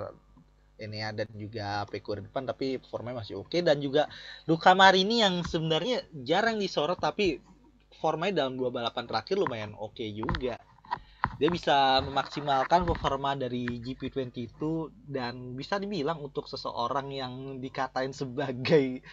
[0.77, 3.57] Enea dan juga Peko di depan tapi performanya masih oke.
[3.65, 4.05] Dan juga
[4.45, 7.41] Luca Marini yang sebenarnya jarang disorot tapi
[7.89, 10.55] performanya dalam dua balapan terakhir lumayan oke juga
[11.37, 14.57] dia bisa memaksimalkan performa dari GP22
[15.05, 19.05] dan bisa dibilang untuk seseorang yang dikatain sebagai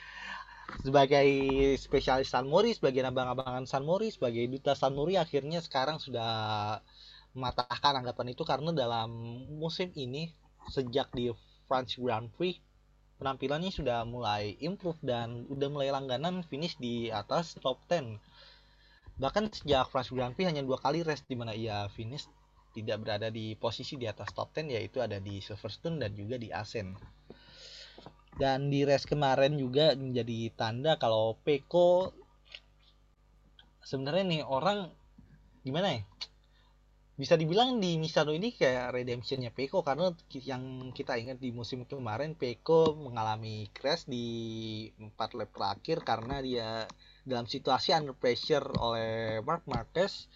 [0.81, 1.29] sebagai
[1.77, 6.81] spesialis San Mori, sebagai abang-abangan San Mori, sebagai duta San Mori akhirnya sekarang sudah
[7.37, 9.11] mematahkan anggapan itu karena dalam
[9.61, 10.33] musim ini
[10.71, 11.29] sejak di
[11.69, 12.61] France Grand Prix
[13.19, 18.19] penampilannya sudah mulai improve dan udah mulai langganan finish di atas top 10
[19.21, 22.27] bahkan sejak France Grand Prix hanya dua kali race di mana ia finish
[22.75, 26.51] tidak berada di posisi di atas top 10 yaitu ada di Silverstone dan juga di
[26.51, 26.99] Asen
[28.35, 32.11] dan di race kemarin juga menjadi tanda kalau Peko
[33.87, 34.91] sebenarnya nih orang
[35.63, 36.03] gimana ya?
[37.15, 42.35] Bisa dibilang di Misano ini kayak redemptionnya Peko karena yang kita ingat di musim kemarin
[42.35, 44.27] Peko mengalami crash di
[44.99, 46.69] empat lap terakhir karena dia
[47.25, 50.29] dalam situasi under pressure oleh Mark Marquez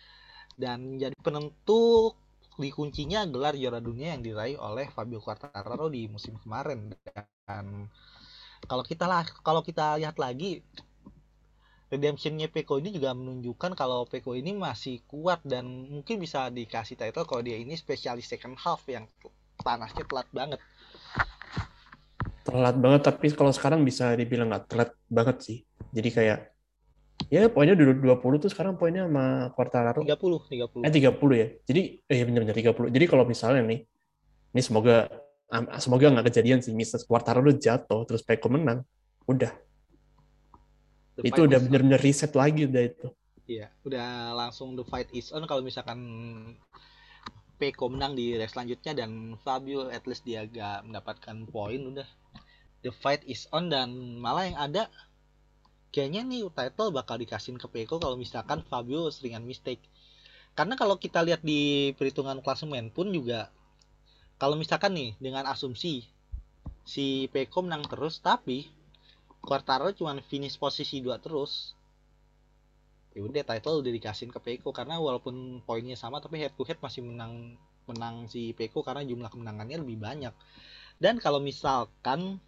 [0.58, 2.12] dan jadi penentu
[2.58, 6.90] di kuncinya gelar juara dunia yang diraih oleh Fabio Quartararo di musim kemarin.
[7.46, 7.86] Dan
[8.66, 10.66] kalau kita lah kalau kita lihat lagi
[11.88, 17.24] redemptionnya Peko ini juga menunjukkan kalau Peko ini masih kuat dan mungkin bisa dikasih title
[17.24, 19.06] kalau dia ini spesialis second half yang
[19.62, 20.60] panasnya telat banget.
[22.42, 25.58] Telat banget tapi kalau sekarang bisa dibilang nggak telat banget sih.
[25.94, 26.57] Jadi kayak
[27.28, 30.00] ya poinnya dulu 20 tuh sekarang poinnya sama Quartararo.
[30.00, 31.48] 30 30 eh 30 ya.
[31.68, 33.80] Jadi eh benar-benar 30 jadi kalau misalnya nih
[34.56, 35.12] ini semoga
[35.80, 36.72] semoga nggak kejadian sih.
[36.72, 38.84] Misal Quartararo jatuh terus Peko menang
[39.28, 39.52] udah.
[41.18, 43.06] The itu udah benar-benar reset lagi udah itu.
[43.48, 45.98] Iya, udah langsung the fight is on kalau misalkan
[47.58, 52.06] Peko menang di race selanjutnya dan Fabio at least dia gak mendapatkan poin udah.
[52.86, 54.86] The fight is on dan malah yang ada
[55.88, 59.80] kayaknya nih title bakal dikasihin ke Peko kalau misalkan Fabio seringan mistake.
[60.52, 63.48] Karena kalau kita lihat di perhitungan klasemen pun juga
[64.38, 66.06] kalau misalkan nih dengan asumsi
[66.86, 68.70] si Peko menang terus tapi
[69.38, 71.78] Quartaro cuma finish posisi 2 terus
[73.14, 74.70] ya udah title udah dikasihin ke Peko.
[74.74, 77.56] Karena walaupun poinnya sama tapi head to head masih menang
[77.88, 80.34] menang si Peko karena jumlah kemenangannya lebih banyak.
[80.98, 82.42] Dan kalau misalkan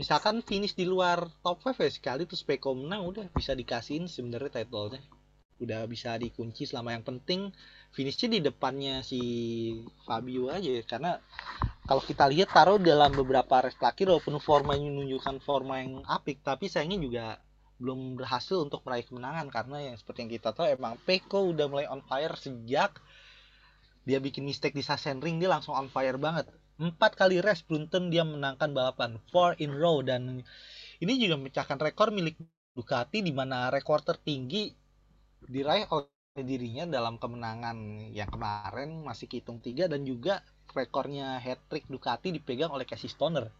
[0.00, 4.64] misalkan finish di luar top 5 ya sekali terus Peko menang udah bisa dikasihin sebenarnya
[4.64, 5.04] titlenya
[5.60, 7.52] udah bisa dikunci selama yang penting
[7.92, 9.20] finishnya di depannya si
[10.08, 10.80] Fabio aja ya.
[10.88, 11.20] karena
[11.84, 16.72] kalau kita lihat taruh dalam beberapa race terakhir walaupun formanya menunjukkan forma yang apik tapi
[16.72, 17.24] sayangnya juga
[17.76, 21.84] belum berhasil untuk meraih kemenangan karena yang seperti yang kita tahu emang Peko udah mulai
[21.92, 22.96] on fire sejak
[24.08, 26.48] dia bikin mistake di Sachsenring dia langsung on fire banget
[26.80, 30.40] empat kali race beruntun dia menangkan balapan four in row dan
[31.00, 32.40] ini juga memecahkan rekor milik
[32.70, 34.72] Ducati di mana rekor tertinggi
[35.44, 36.08] diraih oleh
[36.40, 40.40] dirinya dalam kemenangan yang kemarin masih kehitung tiga dan juga
[40.72, 43.50] rekornya hat trick Ducati dipegang oleh Casey Stoner.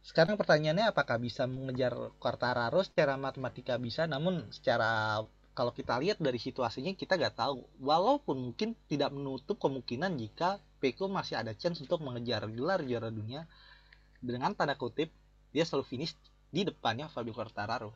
[0.00, 3.76] Sekarang pertanyaannya apakah bisa mengejar Quartararo secara matematika?
[3.76, 5.20] Bisa namun secara
[5.52, 7.66] kalau kita lihat dari situasinya kita nggak tahu.
[7.82, 13.44] Walaupun mungkin tidak menutup kemungkinan jika Peko masih ada chance untuk mengejar gelar juara dunia.
[14.18, 15.10] Dengan tanda kutip
[15.50, 16.14] dia selalu finish
[16.48, 17.92] di depannya Fabio Quartararo.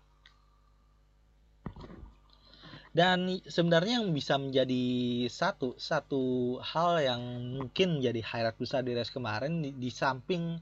[2.92, 4.84] Dan sebenarnya yang bisa menjadi
[5.32, 6.22] satu satu
[6.60, 7.22] hal yang
[7.56, 10.60] mungkin menjadi highlight besar di race kemarin di, di samping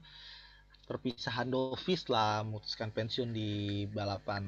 [0.87, 4.47] perpisahan Dovis lah memutuskan pensiun di balapan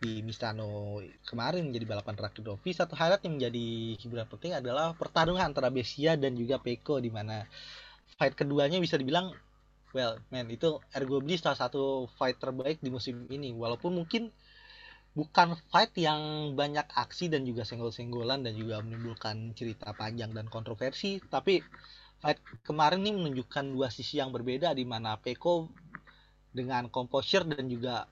[0.00, 0.96] di Misano
[1.28, 2.80] kemarin menjadi balapan terakhir Dovis.
[2.80, 3.66] Satu highlight yang menjadi
[4.00, 7.44] hiburan penting adalah pertarungan antara Besia dan juga Peko di mana
[8.16, 9.36] fight keduanya bisa dibilang
[9.92, 13.52] well man itu arguably salah satu fight terbaik di musim ini.
[13.52, 14.32] Walaupun mungkin
[15.12, 21.20] bukan fight yang banyak aksi dan juga senggol-senggolan dan juga menimbulkan cerita panjang dan kontroversi
[21.28, 21.60] tapi
[22.24, 25.68] fight kemarin ini menunjukkan dua sisi yang berbeda di mana Peko
[26.54, 28.06] dengan composure dan juga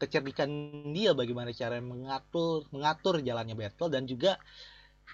[0.00, 0.50] kecerdikan
[0.96, 4.36] dia bagaimana cara mengatur mengatur jalannya battle dan juga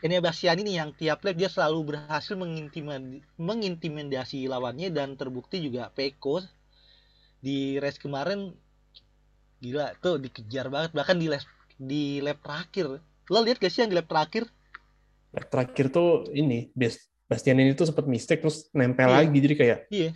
[0.05, 5.83] ini Bastian ini yang tiap lap dia selalu berhasil mengintimidasi, mengintimidasi lawannya dan terbukti juga
[5.97, 6.43] Peko
[7.43, 8.55] di race kemarin
[9.63, 11.45] gila tuh dikejar banget bahkan di lap
[11.91, 12.87] di lap terakhir
[13.33, 14.45] lo lihat gak sih yang di lap terakhir
[15.33, 19.17] Lap terakhir tuh ini Bas- Bastian ini tuh sempat mistake terus nempel Iya.
[19.17, 20.11] lagi jadi kayak iya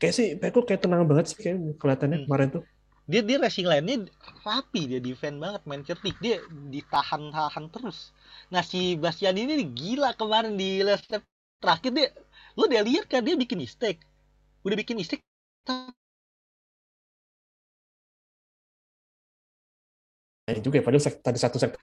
[0.00, 2.26] kayak sih Peko kayak tenang banget sih kayak kelihatannya Hmm.
[2.26, 2.62] kemarin tuh
[3.04, 4.08] dia dia racing line-nya
[4.44, 6.16] rapi dia defend banget main cerdik.
[6.24, 6.40] Dia
[6.72, 8.16] ditahan-tahan terus.
[8.48, 11.22] Nah si Bastian ini gila kemarin di last lap
[11.60, 11.92] terakhir.
[11.92, 12.08] Dia
[12.56, 14.00] lo dia lihat kan dia bikin mistake.
[14.64, 15.20] Udah bikin mistake
[20.60, 21.80] juga ya, padahal tadi satu sektor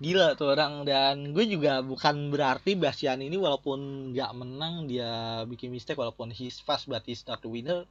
[0.00, 5.68] gila tuh orang dan gue juga bukan berarti Bastian ini walaupun nggak menang dia bikin
[5.68, 7.84] mistake walaupun he's fast but he's not the winner.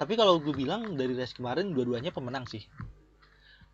[0.00, 2.64] Tapi kalau gue bilang dari race kemarin dua-duanya pemenang sih.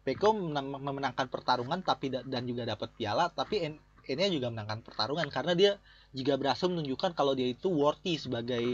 [0.03, 3.79] Peko menang- memenangkan pertarungan tapi da- dan juga dapat piala tapi
[4.11, 5.31] Enya juga menangkan pertarungan.
[5.31, 5.79] Karena dia
[6.11, 8.67] juga berhasil menunjukkan kalau dia itu worthy sebagai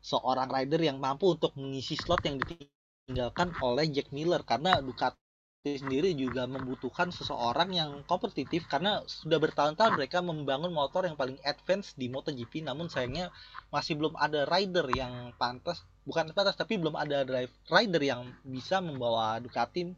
[0.00, 4.40] seorang rider yang mampu untuk mengisi slot yang ditinggalkan oleh Jack Miller.
[4.48, 5.19] Karena Ducati
[5.60, 11.92] sendiri juga membutuhkan seseorang yang kompetitif karena sudah bertahun-tahun mereka membangun motor yang paling advance
[12.00, 13.28] di MotoGP namun sayangnya
[13.68, 18.80] masih belum ada rider yang pantas bukan pantas tapi belum ada drive rider yang bisa
[18.80, 19.92] membawa Ducati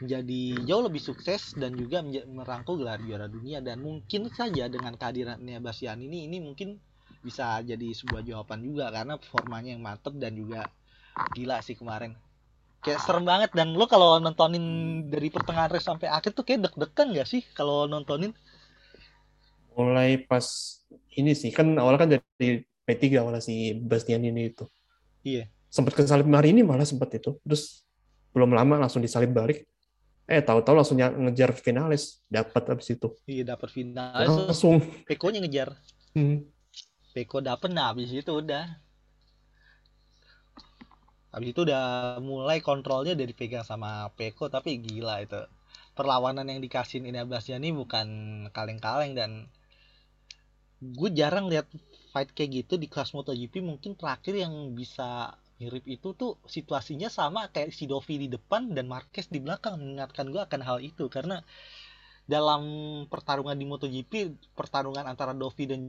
[0.00, 3.58] menjadi jauh lebih sukses dan juga merangkul gelar juara dunia.
[3.58, 6.78] Dan mungkin saja dengan kehadirannya Bastian ini ini mungkin
[7.18, 10.70] bisa jadi sebuah jawaban juga karena performanya yang mantep dan juga
[11.34, 12.14] gila sih kemarin
[12.84, 13.50] kayak serem banget.
[13.54, 14.64] Dan lo kalau nontonin
[15.08, 18.32] dari pertengahan race sampai akhir tuh kayak deg-degan gak sih kalau nontonin?
[19.78, 20.46] Mulai pas
[21.14, 24.64] ini sih kan awalnya kan dari P3 awalnya si Bastian ini itu.
[25.26, 25.50] Iya.
[25.68, 27.36] sempat kesalip hari ini malah sempat itu.
[27.44, 27.84] Terus
[28.32, 29.68] belum lama langsung disalip balik
[30.28, 32.24] eh tahu-tahu langsung ngejar finalis.
[32.28, 33.08] Dapat abis itu.
[33.24, 34.80] Iya dapat final terus langsung.
[35.08, 35.72] Peko nya ngejar.
[36.16, 36.44] Hmm,
[37.16, 38.64] Peko dapet nah habis itu udah
[41.28, 45.40] habis itu udah mulai kontrolnya dari pegang sama Peko tapi gila itu.
[45.92, 48.06] Perlawanan yang dikasih ini ini bukan
[48.54, 49.30] kaleng-kaleng dan
[50.78, 51.66] gue jarang lihat
[52.14, 53.60] fight kayak gitu di kelas MotoGP.
[53.60, 58.86] Mungkin terakhir yang bisa mirip itu tuh situasinya sama kayak si Dovi di depan dan
[58.86, 61.10] Marquez di belakang mengingatkan gue akan hal itu.
[61.10, 61.42] Karena
[62.28, 62.62] dalam
[63.10, 64.12] pertarungan di MotoGP
[64.54, 65.80] pertarungan antara Dovi dan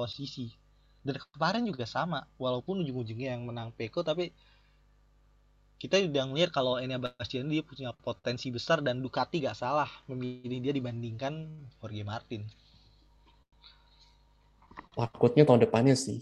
[0.00, 0.46] posisi.
[1.06, 4.24] Dan kemarin juga sama walaupun ujung-ujungnya yang menang Peko tapi
[5.82, 10.58] kita udah ngeliat kalau Enea Bastian dia punya potensi besar dan Ducati gak salah memilih
[10.64, 11.34] dia dibandingkan
[11.78, 12.42] Jorge Martin.
[14.94, 16.18] Takutnya tahun depannya sih.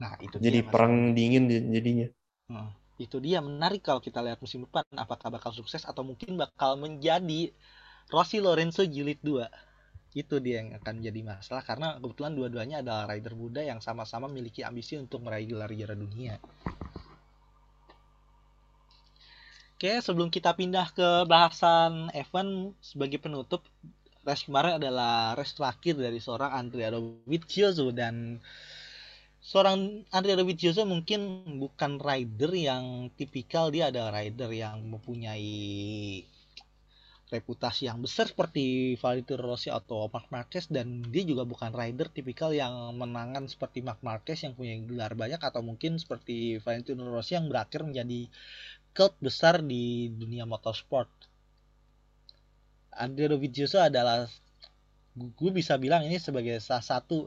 [0.00, 2.06] Nah itu jadi dia perang dingin di- jadinya.
[2.50, 2.68] Hmm,
[3.04, 7.40] itu dia menarik kalau kita lihat musim depan apakah bakal sukses atau mungkin bakal menjadi
[8.14, 9.46] Rossi Lorenzo jilid 2
[10.16, 14.64] itu dia yang akan menjadi masalah karena kebetulan dua-duanya adalah rider muda yang sama-sama memiliki
[14.64, 16.40] ambisi untuk meraih gelar juara dunia.
[19.76, 23.60] Oke, sebelum kita pindah ke bahasan F1 sebagai penutup,
[24.24, 28.40] race kemarin adalah race terakhir dari seorang Andrea Dovizioso dan
[29.44, 36.24] seorang Andrea Dovizioso mungkin bukan rider yang tipikal dia ada rider yang mempunyai
[37.26, 42.54] reputasi yang besar seperti Valentino Rossi atau Marc Marquez dan dia juga bukan rider tipikal
[42.54, 47.50] yang menangan seperti Marc Marquez yang punya gelar banyak atau mungkin seperti Valentino Rossi yang
[47.50, 48.30] berakhir menjadi
[48.94, 51.10] cult besar di dunia motorsport.
[52.94, 54.30] Andrea Dovizioso adalah
[55.18, 57.26] gue bisa bilang ini sebagai salah satu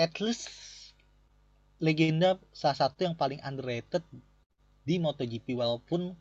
[0.00, 0.48] at least
[1.82, 4.00] legenda salah satu yang paling underrated
[4.86, 6.14] di MotoGP walaupun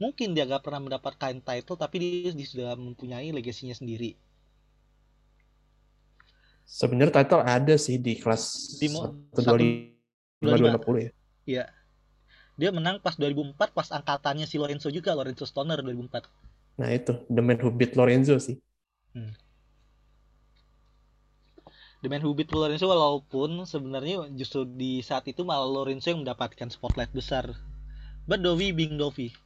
[0.00, 4.16] mungkin dia gak pernah mendapatkan title tapi dia, dia sudah mempunyai legasinya sendiri
[6.64, 8.42] sebenarnya title ada sih di kelas
[8.80, 9.92] Di mo- 125
[10.40, 11.10] 250 ya
[11.44, 11.64] Iya.
[12.54, 16.28] Dia menang pas 2004 pas angkatannya si Lorenzo juga Lorenzo Stoner 2004.
[16.78, 18.56] nah itu the man who beat Lorenzo sih
[22.00, 26.72] The Man Who Beat Lorenzo walaupun sebenarnya justru di saat itu malah Lorenzo yang mendapatkan
[26.72, 27.52] spotlight besar.
[28.24, 29.36] But Dovi being Dovi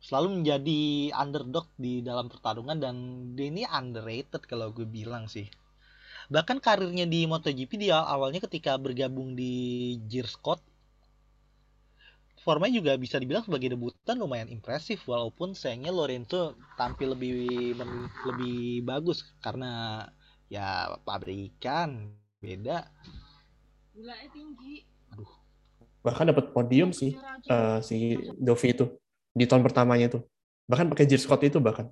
[0.00, 2.94] selalu menjadi underdog di dalam pertarungan dan
[3.36, 5.46] dia ini underrated kalau gue bilang sih.
[6.30, 10.62] Bahkan karirnya di MotoGP dia awalnya ketika bergabung di Gear Scott
[12.40, 17.76] formanya juga bisa dibilang sebagai debutan lumayan impresif walaupun sayangnya Lorenzo tampil lebih
[18.24, 20.04] lebih bagus karena
[20.48, 22.88] ya pabrikan beda
[23.92, 24.88] Gulanya tinggi.
[26.00, 27.12] bahkan dapat podium sih
[27.44, 28.88] eh, si Dovi itu
[29.34, 30.20] di tahun pertamanya itu
[30.70, 31.90] bahkan pakai Gear Scott itu bahkan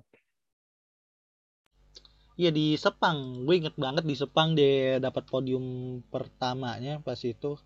[2.39, 7.59] Iya di Sepang, gue inget banget di Sepang dia dapat podium pertamanya pas itu.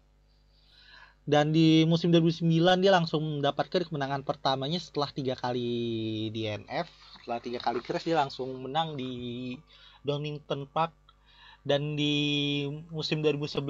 [1.23, 5.69] Dan di musim 2009 dia langsung mendapatkan kemenangan pertamanya setelah tiga kali
[6.33, 6.89] DNF,
[7.21, 9.11] setelah tiga kali crash dia langsung menang di
[10.01, 10.97] Donington Park.
[11.63, 13.63] Dan di musim 2011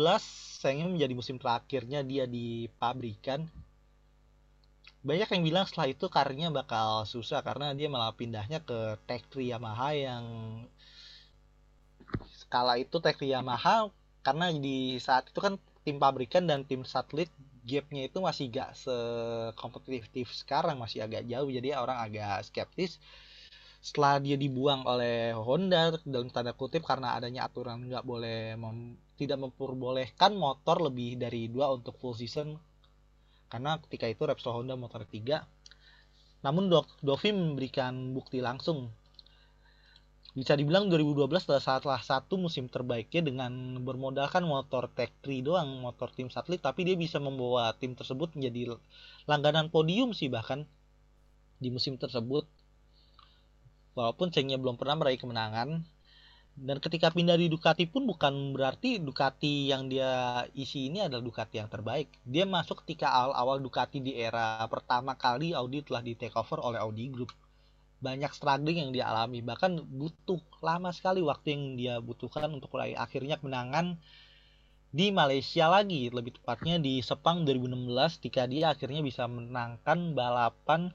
[0.63, 3.45] sayangnya menjadi musim terakhirnya dia di pabrikan.
[5.03, 9.43] Banyak yang bilang setelah itu karirnya bakal susah karena dia malah pindahnya ke Tech 3
[9.51, 10.23] Yamaha yang
[12.41, 13.91] skala itu Tech Yamaha
[14.25, 17.27] karena di saat itu kan tim pabrikan dan tim satelit
[17.67, 21.49] gapnya itu masih gak sekompetitif sekarang masih agak jauh.
[21.51, 22.95] Jadi orang agak skeptis.
[23.83, 29.43] Setelah dia dibuang oleh Honda dalam tanda kutip karena adanya aturan nggak boleh mem- tidak
[29.43, 32.55] memperbolehkan motor lebih dari dua untuk full season
[33.53, 35.45] karena ketika itu Repsol Honda motor 3
[36.41, 38.89] namun Dov- Dovi memberikan bukti langsung
[40.33, 43.53] bisa dibilang 2012 adalah salah satu musim terbaiknya dengan
[43.85, 48.73] bermodalkan motor Tech 3 doang, motor tim satelit, tapi dia bisa membawa tim tersebut menjadi
[49.29, 50.65] langganan podium sih bahkan
[51.61, 52.49] di musim tersebut.
[53.93, 55.85] Walaupun sayangnya belum pernah meraih kemenangan.
[56.53, 61.57] Dan ketika pindah di Ducati pun bukan berarti Ducati yang dia isi ini adalah Ducati
[61.57, 62.13] yang terbaik.
[62.21, 66.77] Dia masuk ketika awal-awal Ducati di era pertama kali Audi telah di take over oleh
[66.77, 67.33] Audi Group
[68.03, 72.99] banyak struggling yang dia alami bahkan butuh lama sekali waktu yang dia butuhkan untuk meraih
[72.99, 73.95] akhirnya kemenangan
[74.91, 80.91] di Malaysia lagi lebih tepatnya di Sepang 2016 ketika dia akhirnya bisa menangkan balapan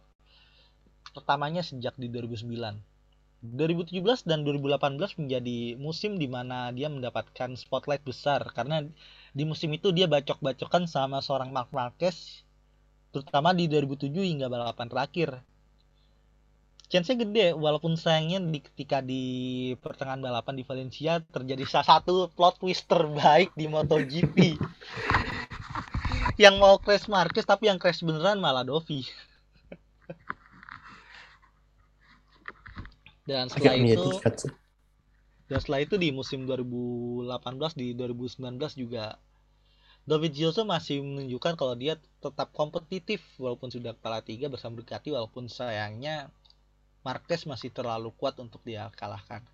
[1.16, 2.76] pertamanya sejak di 2009
[3.38, 8.42] 2017 dan 2018 menjadi musim di mana dia mendapatkan spotlight besar.
[8.50, 8.82] Karena
[9.30, 12.42] di musim itu dia bacok-bacokan sama seorang Mark Marquez
[13.14, 15.38] terutama di 2007 hingga balapan terakhir.
[16.88, 19.24] Chance-nya gede walaupun sayangnya di, ketika di
[19.78, 24.56] pertengahan balapan di Valencia terjadi salah satu plot twist terbaik di MotoGP.
[26.42, 29.02] Yang mau crash Marquez tapi yang crash beneran malah Dovi
[33.28, 34.50] dan setelah Agak itu sih.
[35.52, 37.28] dan setelah itu di musim 2018
[37.76, 39.20] di 2019 juga
[40.08, 45.52] David Gioso masih menunjukkan kalau dia tetap kompetitif walaupun sudah kepala tiga bersama Ducati walaupun
[45.52, 46.32] sayangnya
[47.04, 49.44] Marquez masih terlalu kuat untuk dia kalahkan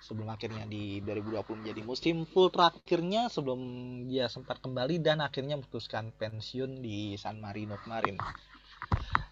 [0.00, 3.60] sebelum akhirnya di 2020 menjadi musim full terakhirnya sebelum
[4.08, 8.16] dia sempat kembali dan akhirnya memutuskan pensiun di San Marino kemarin.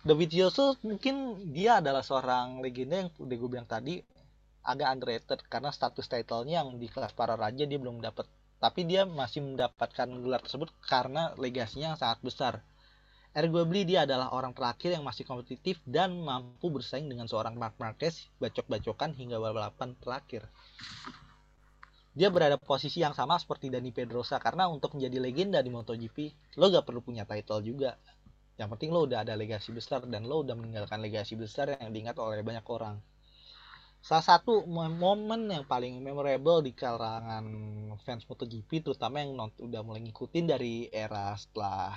[0.07, 3.99] David Gioso mungkin dia adalah seorang legenda yang udah gue bilang tadi
[4.63, 8.29] agak underrated karena status title-nya yang di kelas para raja dia belum dapat
[8.59, 12.55] tapi dia masih mendapatkan gelar tersebut karena legasinya yang sangat besar
[13.37, 18.27] Arguably dia adalah orang terakhir yang masih kompetitif dan mampu bersaing dengan seorang Mark Marquez
[18.41, 20.49] bacok-bacokan hingga balapan terakhir.
[22.19, 26.67] Dia berada posisi yang sama seperti Dani Pedrosa karena untuk menjadi legenda di MotoGP lo
[26.73, 27.95] gak perlu punya title juga.
[28.59, 32.19] Yang penting lo udah ada legasi besar dan lo udah meninggalkan legasi besar yang diingat
[32.19, 32.99] oleh banyak orang.
[34.03, 37.47] Salah satu momen yang paling memorable di kalangan
[38.03, 41.95] fans MotoGP terutama yang udah mulai ngikutin dari era setelah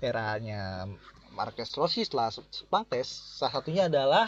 [0.00, 0.88] eranya
[1.36, 4.26] Marquez Rossi setelah Sepangtes salah satunya adalah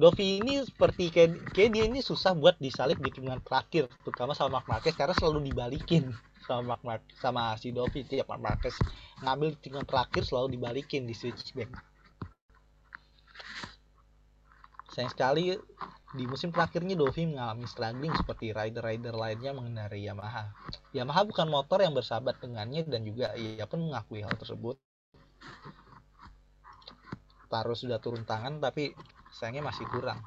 [0.00, 4.58] Dovi ini seperti kayak, kayak dia ini susah buat disalip di tikungan terakhir terutama sama
[4.60, 6.16] Mark Marquez karena selalu dibalikin
[6.50, 8.74] sama Mark Marquez, sama si Dovi tiap Mark Marquez
[9.22, 11.70] ngambil tikungan terakhir selalu dibalikin di switchback
[14.90, 15.54] sayang sekali
[16.10, 20.50] di musim terakhirnya Dovi mengalami struggling seperti rider-rider lainnya mengendarai Yamaha.
[20.90, 24.74] Yamaha bukan motor yang bersahabat dengannya dan juga ia pun mengakui hal tersebut.
[27.46, 28.90] Taro sudah turun tangan tapi
[29.30, 30.18] sayangnya masih kurang.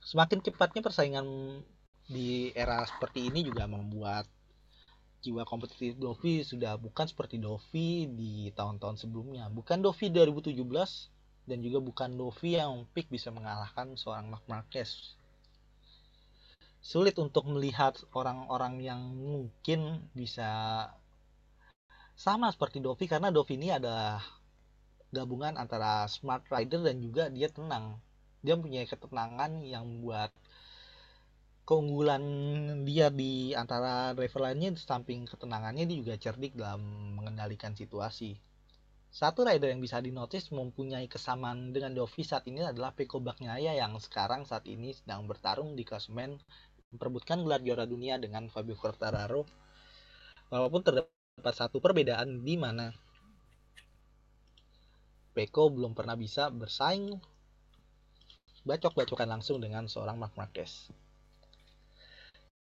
[0.00, 1.26] Semakin cepatnya persaingan
[2.04, 4.28] di era seperti ini juga membuat
[5.24, 9.48] jiwa kompetitif Dovi sudah bukan seperti Dovi di tahun-tahun sebelumnya.
[9.48, 10.60] Bukan Dovi 2017
[11.48, 15.16] dan juga bukan Dovi yang pick bisa mengalahkan seorang Mark Marquez.
[16.84, 20.92] Sulit untuk melihat orang-orang yang mungkin bisa
[22.12, 24.20] sama seperti Dovi karena Dovi ini adalah
[25.08, 27.96] gabungan antara smart rider dan juga dia tenang.
[28.44, 30.36] Dia punya ketenangan yang membuat
[31.64, 32.22] keunggulan
[32.84, 36.80] dia di antara driver lainnya di samping ketenangannya dia juga cerdik dalam
[37.16, 38.36] mengendalikan situasi
[39.14, 43.94] satu rider yang bisa dinotis mempunyai kesamaan dengan Dovi saat ini adalah Peko Bagnaia yang
[44.02, 46.34] sekarang saat ini sedang bertarung di klasemen
[46.90, 49.46] memperebutkan gelar juara dunia dengan Fabio Quartararo.
[50.50, 52.90] Walaupun terdapat satu perbedaan di mana
[55.30, 57.14] Peko belum pernah bisa bersaing
[58.66, 60.90] bacok-bacokan langsung dengan seorang Mark Marquez.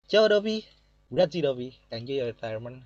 [0.06, 0.60] Ciao Dovi,
[1.08, 2.82] grazie Dovi, enjoy your retirement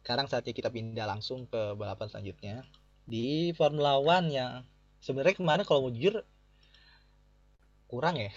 [0.00, 2.62] sekarang saatnya kita pindah langsung ke balapan selanjutnya
[3.02, 4.62] di Formula One yang
[5.02, 6.22] sebenarnya kemarin kalau mau jujur
[7.90, 8.30] kurang ya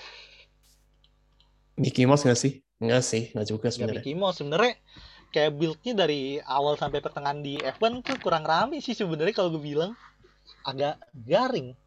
[1.78, 2.65] Mickey Mouse nggak sih?
[2.82, 4.01] Nggak sih, nggak juga sebenarnya.
[4.01, 4.82] Mickey Mouse sebenarnya
[5.30, 9.61] kayak build-nya dari awal sampai pertengahan di F1 tuh kurang rame sih sebenarnya kalau gue
[9.61, 9.93] bilang
[10.65, 11.78] agak garing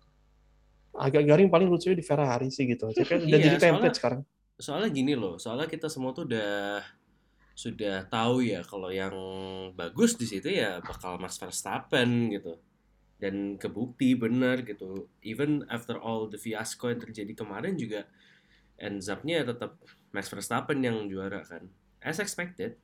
[0.95, 2.87] Agak garing paling lucunya di Ferrari sih gitu.
[2.87, 4.21] aja kan udah Iya, jadi template soalnya- sekarang.
[4.63, 6.79] Soalnya gini loh, soalnya kita semua tuh udah
[7.53, 9.13] sudah tahu ya kalau yang
[9.77, 12.57] bagus di situ ya bakal Max Verstappen gitu.
[13.19, 15.11] Dan kebukti benar gitu.
[15.23, 18.07] Even after all the fiasco yang terjadi kemarin juga
[18.79, 19.79] ends up-nya tetap
[20.15, 21.67] Max Verstappen yang juara kan.
[22.03, 22.79] As expected.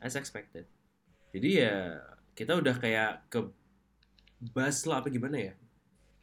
[0.00, 0.68] As expected.
[1.32, 2.00] Jadi ya
[2.32, 3.48] kita udah kayak ke
[4.56, 5.54] bas lah apa gimana ya?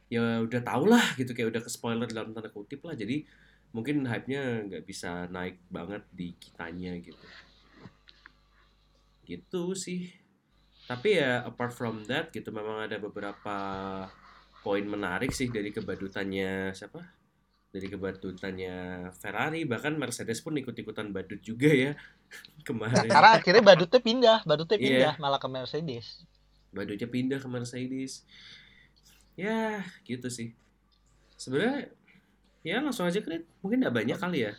[0.08, 3.28] ya udah tau lah gitu kayak udah ke spoiler dalam tanda kutip lah jadi
[3.70, 7.26] mungkin hype-nya nggak bisa naik banget di kitanya gitu.
[9.24, 10.08] Gitu sih.
[10.88, 13.56] Tapi ya apart from that gitu memang ada beberapa
[14.58, 17.04] poin menarik sih dari kebadutannya siapa?
[17.68, 18.76] Dari kebadutannya
[19.12, 21.92] Ferrari bahkan Mercedes pun ikut-ikutan badut juga ya
[22.68, 23.04] kemarin.
[23.04, 24.84] Karena akhirnya badutnya pindah, badutnya Iya.
[24.88, 26.24] pindah malah ke Mercedes.
[26.68, 28.24] badutnya pindah ke Mercedes.
[29.36, 30.56] Ya gitu sih.
[31.36, 31.92] Sebenarnya
[32.66, 34.52] ya langsung aja kredit mungkin nggak banyak kali ya.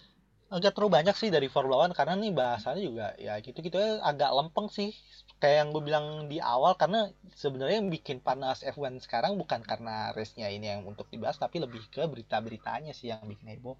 [0.50, 4.34] Agak terlalu banyak sih dari Formula One karena nih bahasanya juga ya gitu gitu agak
[4.34, 4.97] lempeng sih.
[5.39, 10.12] Kayak yang gue bilang di awal karena sebenarnya yang bikin panas F1 sekarang bukan karena
[10.12, 13.78] race-nya ini yang untuk dibahas tapi lebih ke berita-beritanya sih yang bikin heboh.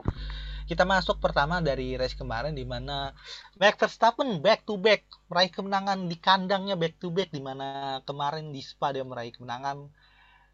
[0.70, 3.18] Kita masuk pertama dari race kemarin di mana
[3.58, 8.54] Max Verstappen back to back meraih kemenangan di kandangnya back to back di mana kemarin
[8.54, 9.90] di Spa dia meraih kemenangan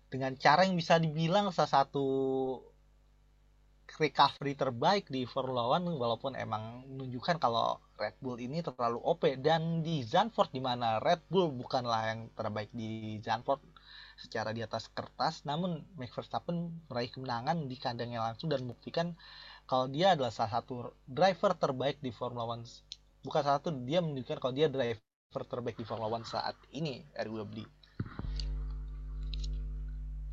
[0.08, 2.08] dengan cara yang bisa dibilang salah satu
[3.96, 10.04] recovery terbaik di One walaupun emang menunjukkan kalau Red Bull ini terlalu OP dan di
[10.04, 13.64] Zandvoort di mana Red Bull bukanlah yang terbaik di Zandvoort
[14.16, 19.16] secara di atas kertas namun Max Verstappen meraih kemenangan di kandangnya langsung dan membuktikan
[19.66, 22.68] kalau dia adalah salah satu driver terbaik di Formula One.
[23.26, 27.86] Bukan salah satu dia menunjukkan kalau dia driver terbaik di Formula One saat ini RWB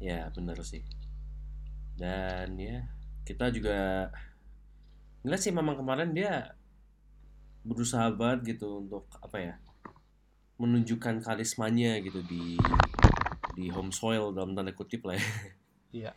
[0.03, 0.83] ya bener sih.
[1.95, 2.83] Dan ya
[3.23, 4.11] kita juga
[5.23, 6.59] ngeliat sih memang kemarin dia
[7.63, 9.55] berusaha banget gitu untuk apa ya
[10.59, 12.59] menunjukkan karismanya gitu di
[13.55, 15.27] di home soil dalam tanda kutip lah ya.
[15.93, 16.11] Iya.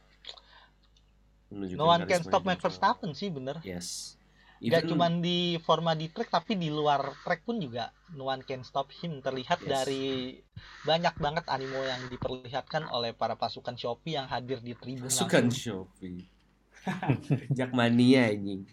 [1.54, 2.64] Menunjukkan no one can stop Max soil.
[2.66, 4.18] Verstappen sih bener Yes.
[4.58, 8.42] Gak Even- cuman di forma di track tapi di luar track pun juga no one
[8.42, 9.70] can stop him terlihat Yes.
[9.70, 10.06] dari
[10.82, 15.86] banyak banget animo yang diperlihatkan oleh para pasukan Shopee yang hadir di tribun Pasukan langsung.
[15.92, 16.26] Shopee.
[17.58, 18.64] Jakmania anjing.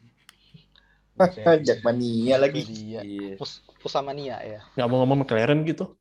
[1.12, 2.64] Buset, Jackmania lagi.
[2.64, 3.00] itu dia.
[3.04, 3.36] Iya.
[3.36, 4.60] Pus Pusamania ya.
[4.74, 5.92] Nggak mau ngomong McLaren gitu.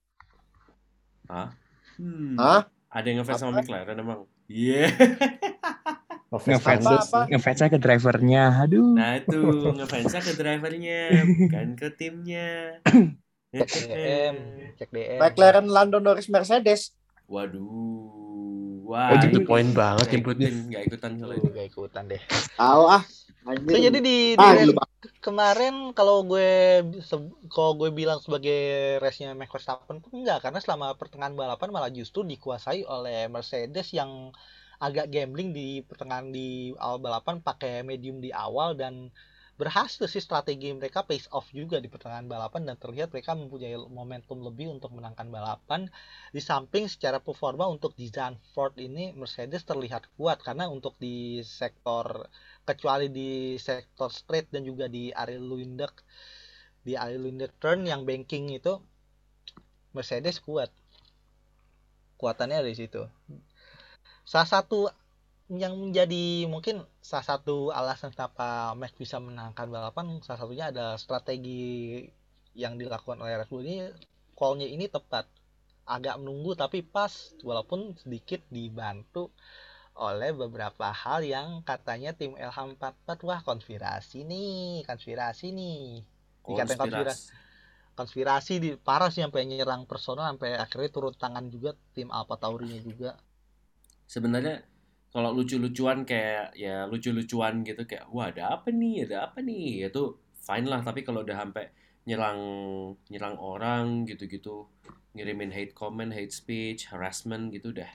[1.27, 2.35] Hmm.
[2.39, 2.67] Hah?
[2.91, 4.27] Ada yang ngefans sama McLaren emang?
[4.51, 4.91] Iya.
[6.31, 7.27] Ngefans Apa-apa?
[7.27, 8.43] ngefansnya ke drivernya.
[8.63, 8.95] Aduh.
[8.95, 9.35] Nah itu
[9.75, 12.79] ngefansnya ke drivernya, bukan ke timnya.
[13.51, 14.35] Cek DM,
[14.79, 15.19] cek DM.
[15.19, 16.95] McLaren Lando Norris Mercedes.
[17.27, 18.20] Waduh.
[19.09, 20.49] Oh, Wah, jadi ini poin banget inputnya.
[20.49, 21.51] ikutin, nggak ikutan kalau Tuh, itu.
[21.55, 22.21] gak ikutan deh.
[22.59, 23.03] Tahu ah.
[23.71, 24.53] So, jadi di, di Ah,
[25.25, 26.49] kemarin kalau gue
[27.53, 28.59] kalau gue bilang sebagai
[29.03, 34.11] race-nya Max Verstappen pun enggak karena selama pertengahan balapan malah justru dikuasai oleh Mercedes yang
[34.81, 39.13] agak gambling di pertengahan di awal balapan pakai medium di awal dan
[39.61, 44.41] berhasil sih strategi mereka pace off juga di pertengahan balapan dan terlihat mereka mempunyai momentum
[44.41, 45.85] lebih untuk menangkan balapan.
[46.33, 52.25] Di samping secara performa untuk di Zandvoort ini Mercedes terlihat kuat karena untuk di sektor
[52.65, 55.93] kecuali di sektor straight dan juga di area Luindek
[56.81, 58.81] di area Luindek turn yang banking itu
[59.93, 60.73] Mercedes kuat.
[62.17, 63.05] Kuatannya dari situ.
[64.25, 64.89] Salah satu
[65.51, 71.99] yang menjadi mungkin salah satu alasan kenapa Max bisa menangkan balapan salah satunya ada strategi
[72.55, 73.91] yang dilakukan oleh Red Bull ini.
[74.35, 75.27] Call-nya ini tepat.
[75.83, 77.35] Agak menunggu tapi pas.
[77.43, 79.31] Walaupun sedikit dibantu
[79.91, 86.07] oleh beberapa hal yang katanya tim LH44 wah konspirasi nih konspirasi nih.
[86.47, 87.23] Dikatain konspirasi.
[87.91, 92.79] Konspirasi di parah sih sampai nyerang personal sampai akhirnya turun tangan juga tim Alpha Taurinya
[92.79, 93.19] juga.
[94.07, 94.63] Sebenarnya
[95.11, 100.15] kalau lucu-lucuan kayak ya lucu-lucuan gitu kayak wah ada apa nih, ada apa nih, itu
[100.39, 100.79] fine lah.
[100.79, 101.67] Tapi kalau udah sampai
[102.07, 102.39] nyerang
[103.11, 104.71] nyerang orang gitu-gitu,
[105.11, 107.91] ngirimin hate comment, hate speech, harassment gitu dah.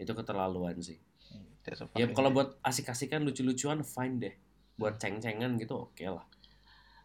[0.00, 0.96] Itu keterlaluan sih.
[1.64, 4.34] A Ya kalau buat asik-asikan lucu-lucuan fine deh.
[4.80, 6.24] Buat ceng-cengan gitu oke lah.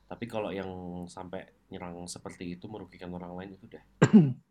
[0.09, 0.71] Tapi kalau yang
[1.05, 3.83] sampai nyerang seperti itu merugikan orang lain itu dah.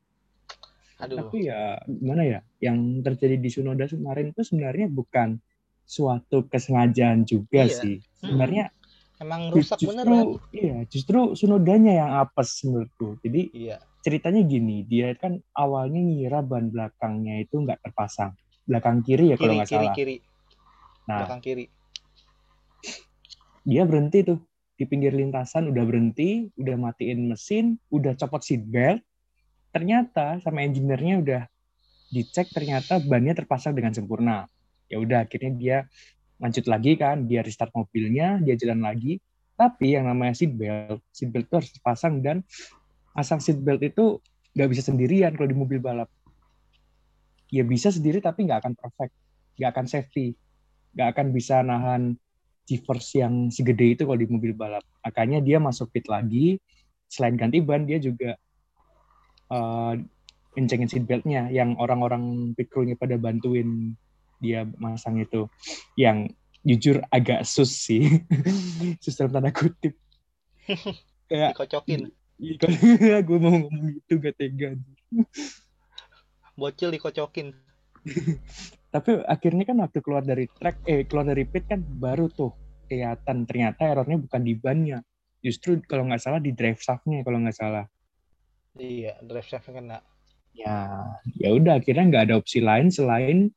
[0.99, 2.41] aduh Tapi ya gimana ya?
[2.59, 5.39] Yang terjadi di Sunoda kemarin itu sebenarnya bukan
[5.89, 7.79] suatu kesengajaan juga Iya.
[7.81, 7.97] sih.
[8.21, 8.69] Sebenarnya
[9.23, 13.17] emang rusak justru beneran iya, justru Sunodanya yang apes menurutku.
[13.23, 18.35] Jadi iya ceritanya gini, dia kan awalnya ngira ban belakangnya itu nggak terpasang.
[18.69, 19.95] Belakang kiri ya kalau kiri nggak kiri salah.
[19.97, 20.17] kiri
[21.09, 21.65] Nah, belakang kiri
[23.69, 24.39] dia berhenti tuh
[24.79, 29.03] di pinggir lintasan udah berhenti udah matiin mesin udah copot seat belt
[29.71, 31.43] ternyata sama engineer-nya udah
[32.09, 34.49] dicek ternyata bannya terpasang dengan sempurna.
[34.89, 35.77] Ya udah akhirnya dia
[36.39, 39.21] lanjut lagi kan dia restart mobilnya dia jalan lagi.
[39.59, 42.47] Tapi yang namanya seat belt seat belt itu harus dipasang dan
[43.13, 44.23] pasang seat belt itu
[44.55, 46.09] nggak bisa sendirian kalau di mobil balap.
[47.53, 49.13] Ya bisa sendiri tapi nggak akan perfect
[49.59, 50.27] nggak akan safety,
[50.95, 52.15] nggak akan bisa nahan
[52.69, 54.87] G-force yang segede itu kalau di mobil balap.
[55.03, 56.61] Makanya dia masuk pit lagi,
[57.11, 58.39] selain ganti ban dia juga
[59.53, 59.95] uh,
[60.57, 63.95] kencengin seatbeltnya yang orang-orang pit crew-nya pada bantuin
[64.43, 65.47] dia masang itu.
[65.95, 66.35] Yang
[66.67, 68.23] jujur agak sus sih.
[69.03, 69.95] Sus dalam tanda kutip.
[71.31, 72.01] Kayak Dikocokin.
[72.59, 72.79] kalau
[73.29, 74.79] gue mau ngomong itu gak tega.
[76.59, 77.55] Bocil dikocokin.
[78.89, 82.55] tapi akhirnya kan waktu keluar dari track eh keluar dari pit kan baru tuh
[82.89, 83.45] kelihatan.
[83.45, 84.99] Ternyata errornya bukan di bannya.
[85.45, 87.85] Justru kalau nggak salah di drive shaftnya kalau nggak salah
[88.79, 90.01] Iya, drive shaft kena.
[90.59, 91.07] ya
[91.39, 93.53] ya udah akhirnya nggak ada opsi lain selain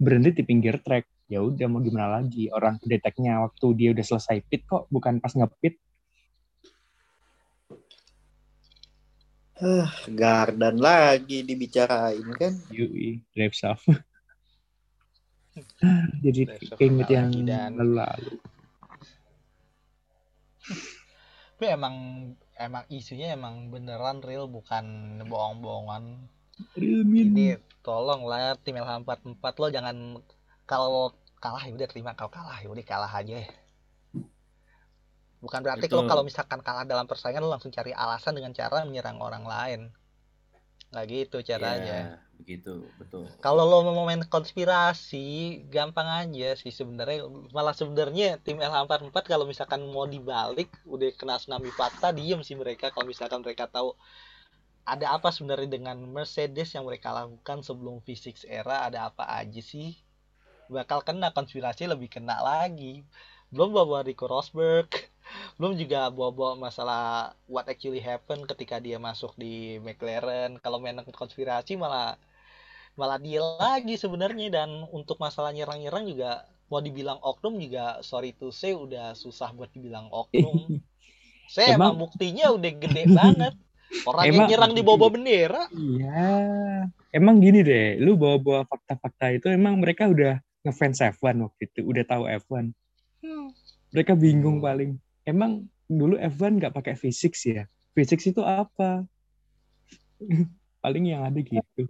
[0.00, 1.08] berhenti di pinggir track.
[1.28, 2.52] Ya udah mau gimana lagi?
[2.52, 5.80] Orang deteknya waktu dia udah selesai pit kok bukan pas ngepit.
[10.10, 12.52] Gardan lagi dibicarain kan.
[12.74, 13.86] yui drive shaft
[16.24, 18.34] jadi keinget yang dan lalu-lalu
[21.54, 21.94] tapi emang
[22.58, 26.30] emang isunya emang beneran real bukan bohong-bohongan.
[26.78, 29.96] Ini tolong lah tim LH44 lo jangan
[30.64, 33.44] kalau kalah ya udah terima kalau kalah ya udah kalah aja.
[35.44, 36.06] Bukan berarti Betul.
[36.06, 39.80] lo kalau misalkan kalah dalam persaingan lo langsung cari alasan dengan cara menyerang orang lain.
[40.94, 42.16] Nggak gitu caranya.
[42.16, 43.26] Ya, begitu, betul.
[43.40, 47.26] Kalau lo mau main konspirasi, gampang aja sih sebenarnya.
[47.54, 52.92] Malah sebenarnya tim LH44 kalau misalkan mau dibalik, udah kena tsunami fakta, diem sih mereka
[52.92, 53.96] kalau misalkan mereka tahu
[54.84, 59.96] ada apa sebenarnya dengan Mercedes yang mereka lakukan sebelum V6 era, ada apa aja sih?
[60.68, 63.00] Bakal kena konspirasi lebih kena lagi.
[63.48, 64.92] Belum bawa Rico Rosberg,
[65.56, 70.60] belum juga bawa-bawa masalah what actually happened ketika dia masuk di McLaren.
[70.60, 72.16] Kalau main konspirasi malah
[72.94, 78.54] malah dia lagi sebenarnya dan untuk masalah nyerang-nyerang juga mau dibilang oknum juga sorry to
[78.54, 80.78] say udah susah buat dibilang oknum.
[81.52, 83.54] Saya emang, Emang- buktinya udah gede banget.
[84.08, 85.68] Orang yang Emang- nyerang di bawah bendera.
[85.70, 86.32] Iya,
[87.12, 92.02] emang gini deh, lu bawa-bawa fakta-fakta itu emang mereka udah ngefans F1 waktu itu, udah
[92.08, 92.72] tahu F1.
[93.94, 94.98] Mereka bingung paling.
[95.24, 97.64] Emang dulu F1 nggak pakai V6 ya?
[97.96, 99.04] V6 itu apa?
[100.84, 101.88] paling yang ada gitu.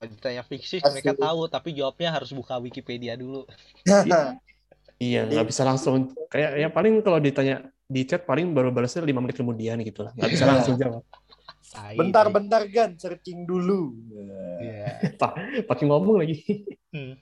[0.00, 1.02] Ditanya fiksi Pasti.
[1.02, 3.44] mereka tahu tapi jawabnya harus buka Wikipedia dulu.
[5.00, 6.12] Iya, nggak bisa langsung.
[6.28, 10.12] Kayak ya paling kalau ditanya di chat paling baru balasnya lima menit kemudian gitu lah.
[10.12, 11.00] Nggak bisa langsung jawab.
[11.72, 12.34] Tai, bentar tai.
[12.36, 13.96] bentar gan searching dulu.
[14.60, 15.00] Iya.
[15.20, 15.32] Pa-
[15.64, 16.68] Pakai ngomong lagi.
[16.92, 17.16] Hmm.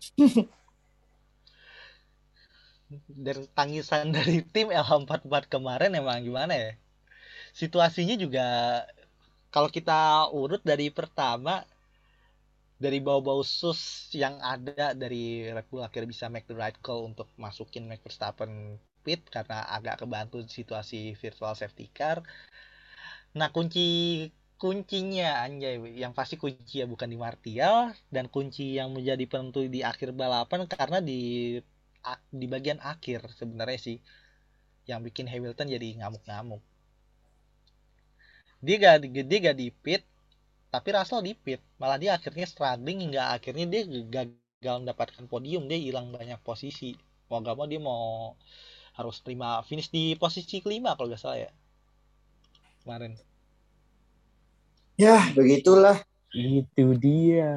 [3.09, 6.71] Dan tangisan dari tim LH44 kemarin emang gimana ya?
[7.53, 8.47] Situasinya juga
[9.53, 11.65] kalau kita urut dari pertama
[12.79, 17.27] dari bau-bau sus yang ada dari Red Bull akhirnya bisa make the right call untuk
[17.35, 22.23] masukin Max Verstappen pit karena agak kebantu situasi virtual safety car.
[23.35, 23.87] Nah, kunci
[24.59, 29.81] kuncinya anjay yang pasti kunci ya bukan di Martial dan kunci yang menjadi penentu di
[29.87, 31.21] akhir balapan karena di
[32.33, 33.99] di bagian akhir sebenarnya sih
[34.89, 36.63] yang bikin Hamilton jadi ngamuk-ngamuk.
[38.65, 40.03] Dia gak dia gak di pit
[40.69, 41.61] tapi Russell di pit.
[41.81, 45.69] Malah dia akhirnya struggling hingga akhirnya dia gagal mendapatkan podium.
[45.69, 46.97] Dia hilang banyak posisi.
[47.29, 48.35] Mau gak mau dia mau
[48.99, 51.51] harus terima finish di posisi kelima kalau gak salah ya
[52.83, 53.13] kemarin.
[54.99, 56.03] Ya begitulah.
[56.31, 57.51] Itu dia.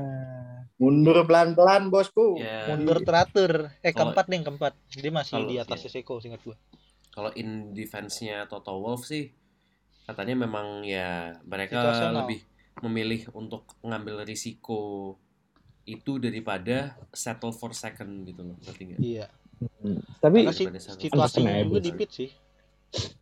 [0.76, 2.36] Mundur pelan-pelan bosku.
[2.36, 5.90] Ya, mundur teratur eh keempat nih keempat dia masih Kalau- di atas iya.
[5.92, 6.58] Seko singkat gua
[7.12, 9.36] kalau in defense-nya Toto Wolff sih
[10.02, 12.24] katanya memang ya mereka Situasional.
[12.24, 12.40] lebih
[12.82, 15.14] memilih untuk ngambil risiko
[15.84, 19.00] itu daripada settle for second gitu loh ngerti nggak?
[19.02, 19.28] iya
[20.18, 21.98] Tapi si, settle for situasinya juga di sih.
[22.00, 22.30] pit sih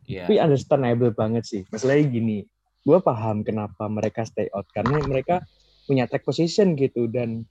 [0.06, 0.24] Iya.
[0.26, 1.62] tapi understandable banget sih.
[1.68, 2.38] Masalahnya gini,
[2.84, 5.44] gue paham kenapa mereka stay out karena mereka
[5.90, 7.44] punya track position gitu dan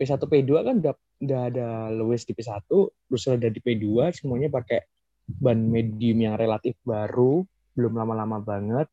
[0.00, 2.64] P1 P2 kan udah udah ada Lewis di P1,
[3.12, 4.80] Russell ada di P2, semuanya pakai
[5.28, 7.44] ban medium yang relatif baru,
[7.76, 8.88] belum lama-lama banget.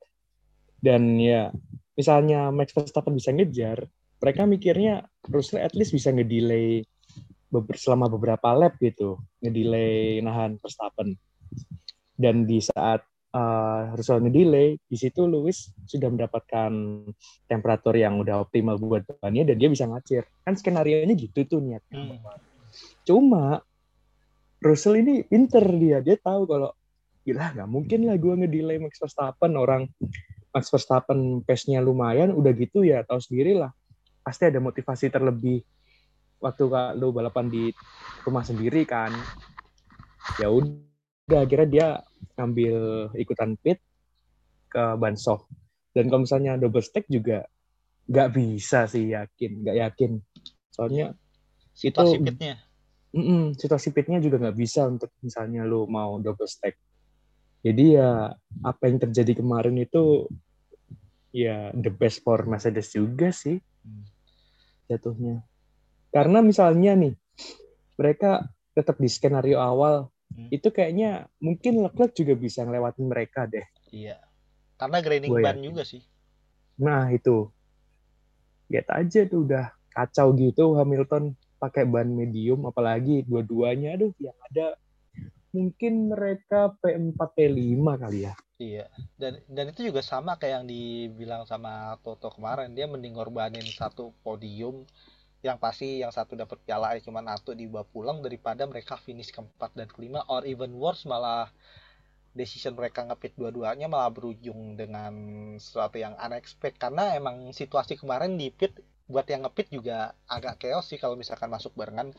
[0.78, 1.50] Dan ya
[1.96, 3.88] misalnya Max Verstappen bisa ngejar,
[4.20, 6.84] mereka mikirnya Russell at least bisa ngedelay
[7.80, 11.16] selama beberapa lap gitu, ngedelay nahan Verstappen.
[12.20, 16.72] Dan di saat uh, Russell ngedelay, di situ Lewis sudah mendapatkan
[17.50, 20.24] temperatur yang udah optimal buat bannya dan dia bisa ngacir.
[20.46, 22.16] Kan skenario-nya gitu tuh niatnya.
[22.16, 22.20] Hmm.
[23.04, 23.60] Cuma
[24.64, 26.70] Russell ini pinter dia, dia tahu kalau
[27.28, 29.84] gila nggak mungkin lah gue ngedelay Max Verstappen orang
[30.56, 33.76] Max Verstappen pace-nya lumayan udah gitu ya tahu sendiri lah
[34.24, 35.60] pasti ada motivasi terlebih
[36.40, 37.76] waktu kak lu balapan di
[38.24, 39.12] rumah sendiri kan
[40.40, 40.97] ya udah
[41.28, 41.88] akhirnya dia
[42.40, 42.78] ngambil
[43.20, 43.84] ikutan pit
[44.72, 45.52] ke ban soft
[45.92, 47.44] dan kalau misalnya double stack juga
[48.08, 50.12] nggak bisa sih yakin nggak yakin
[50.72, 51.12] soalnya
[51.78, 52.58] Situasi Itu- pitnya.
[53.14, 56.74] Mm-mm, situasi pitnya juga nggak bisa untuk misalnya lu mau double stack.
[57.62, 58.34] Jadi ya
[58.66, 60.26] apa yang terjadi kemarin itu
[61.30, 64.10] ya the best for Mercedes juga sih Hmm.
[64.90, 65.46] jatuhnya.
[66.10, 67.14] Karena misalnya nih
[67.94, 70.52] mereka tetap di skenario awal Hmm.
[70.52, 73.64] itu kayaknya mungkin Leclerc juga bisa ngelewatin mereka deh.
[73.90, 74.20] Iya.
[74.78, 75.66] Karena grinding Gua ban yakin.
[75.72, 76.02] juga sih.
[76.84, 77.50] Nah itu
[78.68, 84.78] lihat aja tuh udah kacau gitu Hamilton pakai ban medium apalagi dua-duanya aduh yang ada
[85.56, 88.90] mungkin mereka P4 P5 kali ya Iya.
[89.14, 92.74] Dan dan itu juga sama kayak yang dibilang sama Toto kemarin.
[92.74, 94.82] Dia mending ngorbanin satu podium
[95.46, 99.70] yang pasti yang satu dapat piala aja cuma satu dibawa pulang daripada mereka finish keempat
[99.78, 101.54] dan kelima or even worse malah
[102.38, 105.14] decision mereka ngepit dua-duanya malah berujung dengan
[105.58, 106.78] sesuatu yang unexpected.
[106.78, 108.78] Karena emang situasi kemarin di pit
[109.10, 112.14] buat yang ngepit juga agak chaos sih kalau misalkan masuk barengan.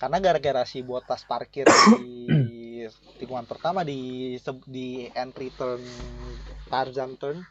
[0.00, 2.80] Karena gara-gara si Botas parkir di
[3.20, 4.32] tikungan pertama di
[4.64, 5.84] di entry turn
[6.72, 7.44] Tarzan turn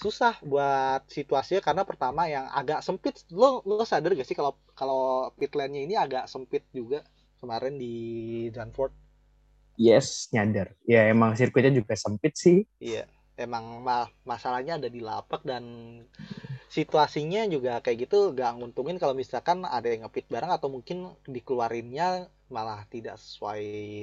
[0.00, 3.20] susah buat situasinya karena pertama yang agak sempit.
[3.28, 7.04] Lo lo sadar gak sih kalau kalau pit lane-nya ini agak sempit juga
[7.36, 7.94] kemarin di
[8.48, 8.96] Zandvoort?
[9.76, 10.72] Yes nyadar.
[10.88, 12.64] Ya emang sirkuitnya juga sempit sih.
[12.80, 13.04] Iya,
[13.36, 15.64] emang ma- masalahnya ada di lapak dan
[16.70, 22.30] situasinya juga kayak gitu gak nguntungin kalau misalkan ada yang ngepit bareng atau mungkin dikeluarinnya
[22.46, 23.62] malah tidak sesuai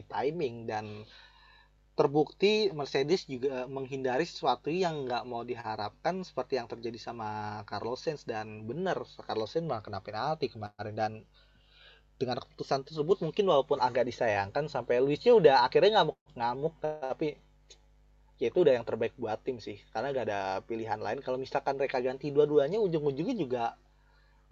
[0.10, 1.08] timing dan
[1.98, 8.22] terbukti Mercedes juga menghindari sesuatu yang nggak mau diharapkan seperti yang terjadi sama Carlos Sainz.
[8.22, 10.94] Dan bener Carlos Sainz malah kena penalti kemarin.
[10.94, 11.12] Dan
[12.22, 17.38] dengan keputusan tersebut mungkin walaupun agak disayangkan sampai Luisnya udah akhirnya ngamuk-ngamuk tapi
[18.42, 19.82] ya itu udah yang terbaik buat tim sih.
[19.90, 21.26] Karena gak ada pilihan lain.
[21.26, 23.64] Kalau misalkan mereka ganti dua-duanya ujung-ujungnya juga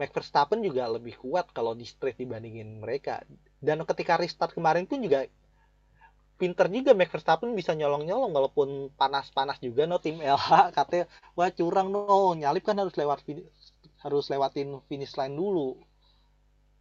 [0.02, 3.22] Max Verstappen juga lebih kuat kalau di straight dibandingin mereka.
[3.62, 5.30] Dan ketika restart kemarin pun juga
[6.36, 11.90] pinter juga Max Verstappen bisa nyolong-nyolong walaupun panas-panas juga no tim LH katanya wah curang
[11.92, 13.24] no nyalip kan harus lewat
[14.04, 15.80] harus lewatin finish line dulu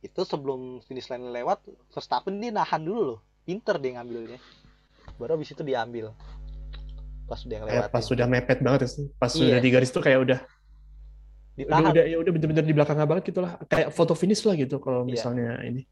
[0.05, 1.63] itu sebelum finish line lewat
[1.95, 4.43] Verstappen dia nahan dulu loh pinter dia ngambilnya
[5.17, 6.11] baru habis itu diambil
[7.25, 8.89] pas udah Kayak ngelewatin pas sudah mepet banget ya.
[9.17, 9.39] Pas Iya.
[9.41, 13.25] sudah di garis tuh kayak udah udah, ditahan udah ya udah bener-bener di belakangnya banget
[13.33, 13.57] gitu lah.
[13.65, 15.13] Kayak foto finish lah gitu kalau Iya.
[15.17, 15.83] misalnya ini.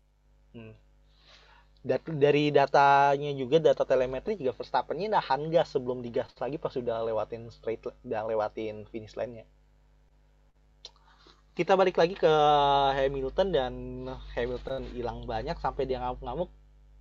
[1.82, 7.02] Dat- dari datanya juga data telemetri juga Verstappen-nya nahan gas sebelum digas lagi pas sudah
[7.02, 9.42] lewatin straight udah lewatin finish line-nya.
[11.52, 12.32] Kita balik lagi ke
[12.96, 13.72] Hamilton dan
[14.38, 16.48] Hamilton hilang banyak sampai dia ngamuk-ngamuk.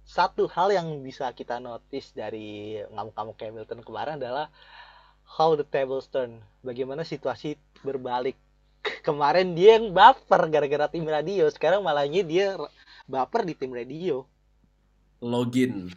[0.01, 4.49] Satu hal yang bisa kita notice dari ngamuk-ngamuk Hamilton kemarin adalah
[5.23, 6.43] how the tables turn.
[6.65, 7.55] Bagaimana situasi
[7.85, 8.35] berbalik.
[9.07, 12.57] Kemarin dia yang baper gara-gara tim radio, sekarang malahnya dia
[13.05, 14.25] baper di tim radio.
[15.21, 15.93] Login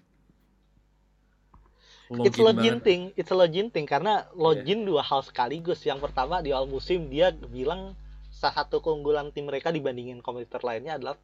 [2.22, 2.84] It's login banget.
[2.84, 5.80] thing, it's a login thing karena login dua hal sekaligus.
[5.88, 7.96] Yang pertama di awal musim dia bilang
[8.28, 11.16] salah satu keunggulan tim mereka dibandingin kompetitor lainnya adalah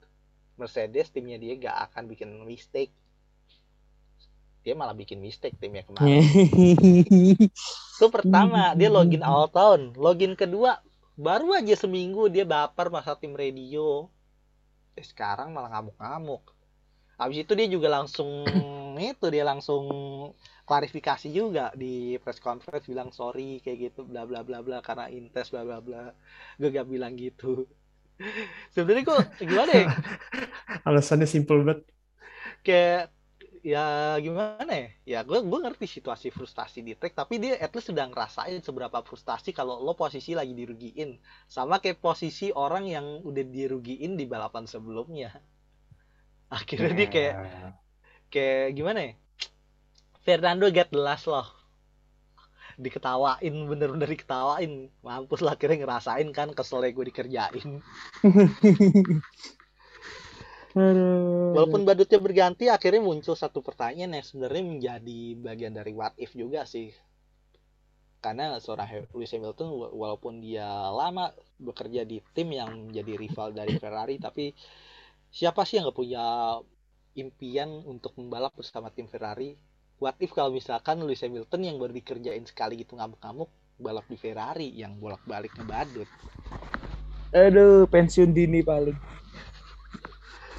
[0.56, 2.92] Mercedes timnya dia gak akan bikin mistake.
[4.64, 6.20] Dia malah bikin mistake timnya kemarin.
[7.96, 9.96] Itu pertama dia login awal tahun.
[9.96, 10.80] Login kedua
[11.16, 14.08] baru aja seminggu dia baper masa tim radio.
[14.96, 16.59] Eh, sekarang malah ngamuk-ngamuk.
[17.20, 18.30] Habis itu dia juga langsung
[19.00, 19.84] itu dia langsung
[20.68, 25.46] klarifikasi juga di press conference bilang sorry kayak gitu bla bla bla bla karena intes
[25.52, 26.02] bla bla bla.
[26.60, 27.68] Gue gak bilang gitu.
[28.74, 29.86] Sebenarnya kok gimana ya?
[30.88, 31.80] Alasannya simple banget.
[32.66, 33.12] kayak
[33.72, 37.88] ya gimana ya ya gue gue ngerti situasi frustasi di track tapi dia at least
[37.92, 41.10] sudah ngerasain seberapa frustasi kalau lo posisi lagi dirugiin
[41.56, 45.30] sama kayak posisi orang yang udah dirugiin di balapan sebelumnya
[46.50, 47.34] akhirnya dia kayak
[48.28, 49.12] kayak gimana ya?
[50.20, 51.46] Fernando get the last loh.
[52.76, 54.90] Diketawain bener-bener diketawain.
[55.00, 57.80] Mampus lah akhirnya ngerasain kan keselnya gue dikerjain.
[60.70, 61.50] Aduh.
[61.50, 66.62] Walaupun badutnya berganti, akhirnya muncul satu pertanyaan yang sebenarnya menjadi bagian dari what if juga
[66.62, 66.94] sih.
[68.22, 73.74] Karena seorang Lewis Hamilton, wa- walaupun dia lama bekerja di tim yang menjadi rival dari
[73.82, 74.54] Ferrari, tapi
[75.30, 76.24] siapa sih yang nggak punya
[77.14, 79.54] impian untuk membalap bersama tim Ferrari?
[80.00, 84.72] What if kalau misalkan Lewis Hamilton yang baru dikerjain sekali gitu ngamuk-ngamuk balap di Ferrari
[84.72, 86.08] yang bolak-balik ngebadut?
[87.30, 88.96] Aduh, pensiun dini paling.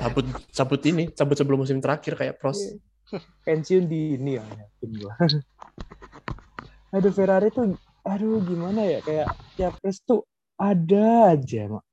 [0.01, 3.21] cabut cabut ini cabut sebelum musim terakhir kayak pros Iya.
[3.45, 4.41] pensiun di ini ya
[6.97, 10.25] aduh Ferrari tuh aduh gimana ya kayak tiap race tuh
[10.57, 11.85] ada aja Mak,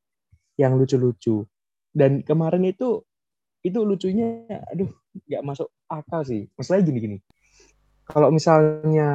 [0.57, 1.45] yang lucu-lucu
[1.99, 3.03] dan kemarin itu
[3.67, 4.87] itu lucunya aduh
[5.27, 6.47] nggak masuk akal sih.
[6.55, 7.19] Masalahnya gini-gini
[8.09, 9.11] kalau misalnya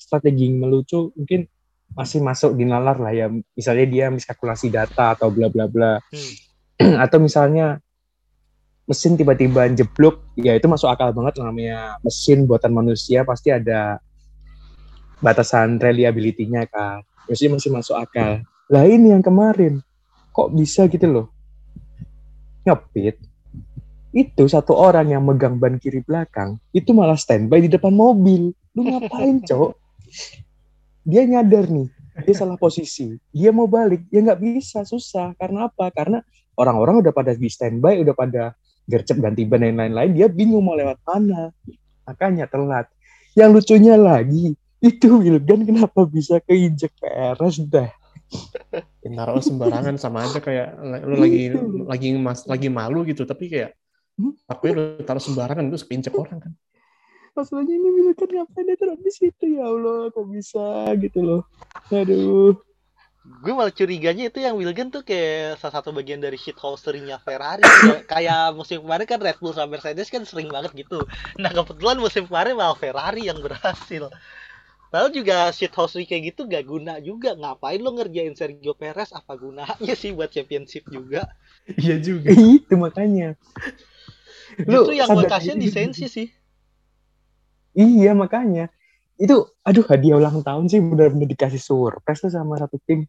[0.00, 1.44] strategi melucu mungkin
[1.92, 3.28] masih masuk di nalar lah ya.
[3.28, 6.00] Misalnya dia miskalkulasi data atau bla bla bla.
[7.04, 7.82] Atau misalnya
[8.88, 11.36] mesin tiba-tiba jeblok ya itu masuk akal banget.
[11.44, 14.00] Namanya mesin buatan manusia pasti ada
[15.20, 17.04] batasan reliability-nya kan.
[17.28, 18.40] Maksudnya masih masuk akal.
[18.72, 19.84] Lah ini yang kemarin
[20.32, 21.26] kok bisa gitu loh
[22.68, 23.16] ngepit
[24.12, 28.56] itu satu orang yang megang ban kiri belakang itu malah standby di depan mobil.
[28.72, 29.70] Lu ngapain cok?
[31.04, 31.88] Dia nyadar nih
[32.24, 33.14] dia salah posisi.
[33.30, 35.36] Dia mau balik ya nggak bisa susah.
[35.36, 35.92] Karena apa?
[35.92, 36.24] Karena
[36.56, 38.42] orang-orang udah pada di standby udah pada
[38.88, 41.52] gercep ganti ban dan lain-lain dia bingung mau lewat mana.
[42.08, 42.88] Makanya telat.
[43.36, 47.90] Yang lucunya lagi itu Wildan kenapa bisa keinjek PRS dah
[49.04, 51.84] naruh sembarangan sama aja kayak lu lagi Itu.
[51.84, 53.72] lagi mas lagi malu gitu tapi kayak
[54.18, 54.34] Hmm?
[54.50, 56.52] aku lu taruh sembarangan terus keinjek orang kan.
[57.38, 59.44] Masalahnya ini Wildan ngapain dia taruh di situ?
[59.54, 61.42] Ya Allah kok bisa gitu loh.
[61.88, 62.58] Aduh.
[63.38, 68.10] Gue malah curiganya itu yang Wilgen tuh kayak salah satu bagian dari shithousery-nya Ferrari Kayak-
[68.10, 70.98] kayak musim kemarin kan Red Bull sama Mercedes kan sering banget gitu.
[71.38, 74.10] Nah kebetulan musim kemarin malah Ferrari yang berhasil
[74.88, 77.36] Lalu juga shithousery kayak gitu gak guna juga.
[77.36, 79.12] Ngapain lo ngerjain Sergio Perez?
[79.12, 81.28] Apa gunanya sih buat championship juga?
[81.68, 82.32] Iya juga.
[82.56, 83.36] Itu makanya.
[84.64, 86.32] Lu Justru yang gue kasihan di Sensi sih.
[87.76, 88.72] Iya makanya.
[89.20, 93.04] Itu aduh hadiah ulang tahun sih benar-benar dikasih surprise tuh sama satu tim.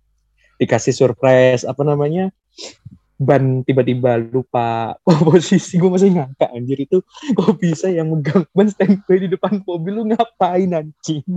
[0.59, 2.35] Dikasih surprise apa namanya
[3.19, 4.95] ban tiba-tiba lupa
[5.27, 5.75] posisi.
[5.75, 6.79] Gue masih ngangka anjir.
[6.79, 7.03] Itu
[7.35, 9.99] kok bisa yang megang ban standby di depan mobil?
[9.99, 11.27] Lu ngapain anjing?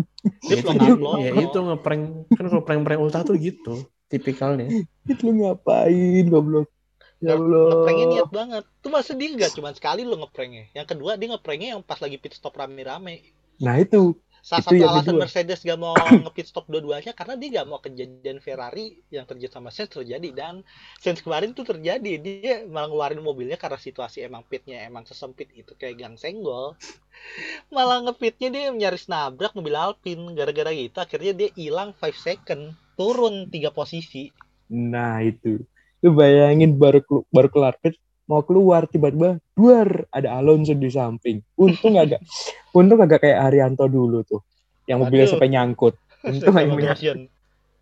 [0.46, 0.70] Dia ya, itu,
[1.26, 2.02] ya itu ngeprank.
[2.38, 3.82] Kan kalau prank-prank ulta tuh gitu.
[4.06, 4.70] Tipikalnya.
[5.04, 6.70] Itu lu ngapain goblok?
[7.18, 7.70] Ya Allah.
[7.74, 8.64] Ngepranknya niat banget.
[8.82, 10.70] Tuh masa dia gak cuma sekali lo ngepranknya.
[10.74, 13.34] Yang kedua dia ngepranknya yang pas lagi pit stop rame-rame.
[13.58, 15.22] Nah itu Salah satu alasan kedua.
[15.22, 15.94] Mercedes gak mau
[16.26, 20.34] nge-pit stop dua-duanya karena dia gak mau kejadian Ferrari yang terjadi sama Sainz terjadi.
[20.34, 20.66] Dan
[20.98, 22.18] Sainz kemarin tuh terjadi.
[22.18, 26.74] Dia malah ngeluarin mobilnya karena situasi emang pitnya emang sesempit itu kayak gang senggol.
[27.74, 30.98] Malah ngepitnya dia nyaris nabrak mobil Alpine gara-gara gitu.
[30.98, 34.34] Akhirnya dia hilang 5 second turun tiga posisi.
[34.74, 35.62] Nah itu.
[36.02, 36.98] Lu bayangin baru
[37.30, 37.94] baru kelar pit
[38.32, 41.44] mau keluar tiba-tiba duar ada Alonso di samping.
[41.60, 42.24] Untung agak
[42.72, 44.40] untung agak kayak Arianto dulu tuh
[44.88, 45.94] yang mobilnya sampai nyangkut.
[46.24, 46.72] Untung yang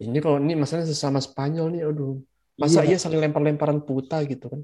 [0.00, 2.18] ini kalau ini masalahnya sesama Spanyol nih aduh.
[2.58, 2.92] Masa Iya.
[2.92, 4.60] iya saling lempar-lemparan puta gitu kan?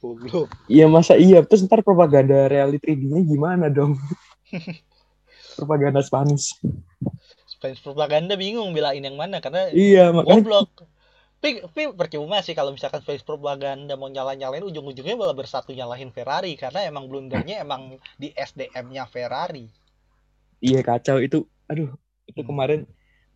[0.00, 0.46] Goblok.
[0.70, 1.42] iya masa iya.
[1.42, 3.98] Terus ntar propaganda reality 3D-nya gimana dong?
[5.58, 6.54] Propaganda Spanish
[7.60, 10.70] Fans propaganda bingung belain yang mana karena iya makanya goblok
[11.40, 16.52] tapi, tapi percuma sih kalau misalkan face propaganda mau nyala-nyalain ujung-ujungnya malah bersatu nyalahin Ferrari.
[16.62, 17.82] Karena emang blundernya emang
[18.20, 19.66] di SDM-nya Ferrari.
[20.66, 21.16] Iya kacau.
[21.26, 21.38] Itu
[21.70, 21.90] aduh
[22.30, 22.48] itu Hmm.
[22.48, 22.80] kemarin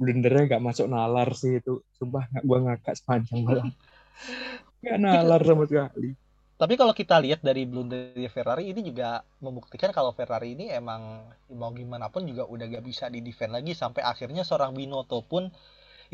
[0.01, 1.71] blendernya nggak masuk nalar sih itu.
[1.99, 3.69] Sumpah nggak gua ngakak sepanjang malam.
[4.83, 6.09] Nggak nalar sama sekali.
[6.55, 11.03] Tapi kalau kita lihat dari blundernya Ferrari ini juga membuktikan kalau Ferrari ini emang
[11.51, 15.51] mau gimana pun juga udah gak bisa di defend lagi sampai akhirnya seorang Binotto pun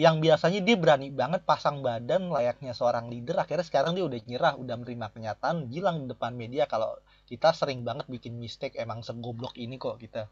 [0.01, 4.55] yang biasanya dia berani banget pasang badan layaknya seorang leader akhirnya sekarang dia udah nyerah
[4.57, 6.97] udah menerima kenyataan bilang di depan media kalau
[7.29, 10.25] kita sering banget bikin mistake emang segoblok ini kok kita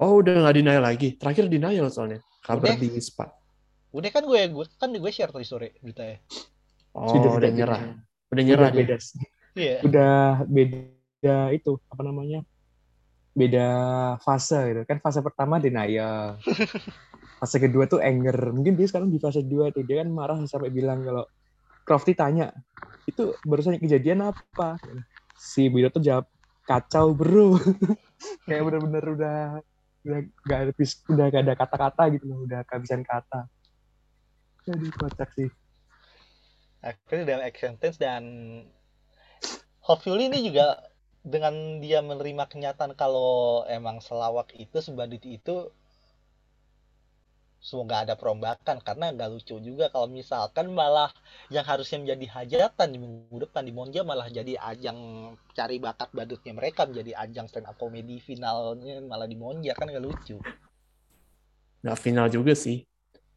[0.00, 1.08] oh udah nggak denial lagi?
[1.14, 2.80] Terakhir denial soalnya kabar Udah.
[2.80, 3.26] di Spa.
[3.92, 6.18] Udah kan gue gue kan gue share tadi sore beritanya.
[6.96, 7.80] Oh Sudah udah nyerah.
[8.32, 8.96] udah nyerah udah dia beda
[9.56, 9.76] iya.
[9.84, 10.16] Udah
[10.48, 12.40] beda itu apa namanya?
[13.32, 13.68] Beda
[14.20, 14.82] fase gitu.
[14.88, 16.36] Kan fase pertama denial
[17.42, 18.54] fase kedua tuh anger.
[18.54, 21.26] Mungkin dia sekarang di fase dua tuh dia kan marah sampai bilang kalau
[21.82, 22.54] Crofty tanya
[23.10, 24.78] itu barusan kejadian apa?
[25.34, 26.30] Si Bido tuh jawab
[26.62, 27.58] kacau bro.
[28.46, 29.38] Kayak bener-bener udah
[30.06, 33.50] udah gak habis udah gak ada kata-kata gitu loh udah kehabisan kata.
[34.62, 35.50] Jadi kocak sih.
[36.78, 38.22] Akhirnya dalam acceptance dan
[39.82, 40.78] hopefully ini juga
[41.26, 45.74] dengan dia menerima kenyataan kalau emang selawak itu sebadut itu
[47.68, 51.10] semoga ada perombakan karena nggak lucu juga kalau misalkan malah
[51.54, 54.98] yang harusnya menjadi hajatan di minggu depan di Monza malah jadi ajang
[55.58, 60.04] cari bakat badutnya mereka menjadi ajang stand up comedy finalnya malah di Monza kan nggak
[60.08, 60.36] lucu
[61.82, 62.86] nggak final juga sih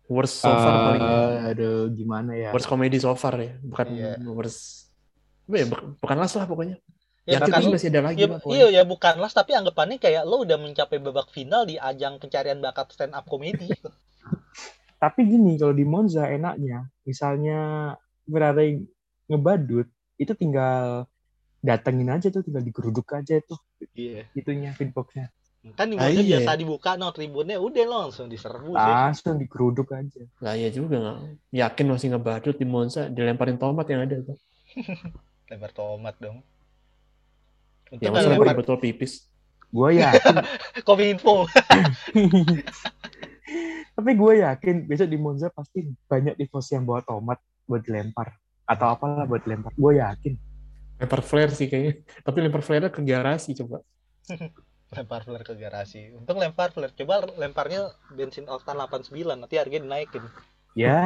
[0.05, 1.17] Worst so far paling ya.
[1.17, 2.53] Eh, aduh, gimana ya?
[2.53, 4.11] Worst comedy so far ya, bukan Iya.
[4.21, 4.93] worst.
[5.49, 6.77] Ya, buk- bukan last lah pokoknya.
[7.25, 10.29] Ya, Yakin bukan, sih masih ada lagi ya, iya ya bukan las tapi anggapannya kayak
[10.29, 13.73] lo udah mencapai babak final di ajang pencarian bakat stand up komedi.
[14.95, 17.93] Tapi gini, kalau di Monza enaknya, misalnya
[18.25, 18.79] Ferrari
[19.27, 19.85] ngebadut,
[20.15, 21.05] itu tinggal
[21.59, 23.59] datengin aja tuh, tinggal digeruduk aja tuh,
[23.97, 24.29] Iya.
[24.33, 25.29] itunya feedboxnya.
[25.73, 26.37] Kan di Ah, Monza iya.
[26.37, 28.93] biasa dibuka no tribunnya udah langsung diserbu sih.
[28.93, 30.21] Langsung digeruduk aja.
[30.45, 31.17] Lah ya juga nggak.
[31.49, 34.37] Yakin masih ngebadut di Monza, dilemparin tomat yang ada tuh.
[35.49, 36.45] Lempar tomat dong.
[37.89, 39.25] Untung Ya masa lempar lempar botol pipis.
[39.73, 40.37] Gue yakin,
[40.87, 41.49] kominfo.
[44.05, 48.37] tapi gue yakin besok di Monza pasti banyak tifosi yang bawa tomat buat dilempar.
[48.69, 49.73] Atau apalah buat dilempar.
[49.73, 50.37] Gue yakin.
[51.01, 52.05] Lempar flare sih kayaknya.
[52.21, 53.81] Tapi lempar flare ke garasi coba.
[54.93, 56.13] lempar flare ke garasi.
[56.13, 56.93] Untung lempar flare.
[56.93, 60.21] Coba lemparnya bensin oktan 89 nanti harganya dinaikin.
[60.77, 61.01] Ya,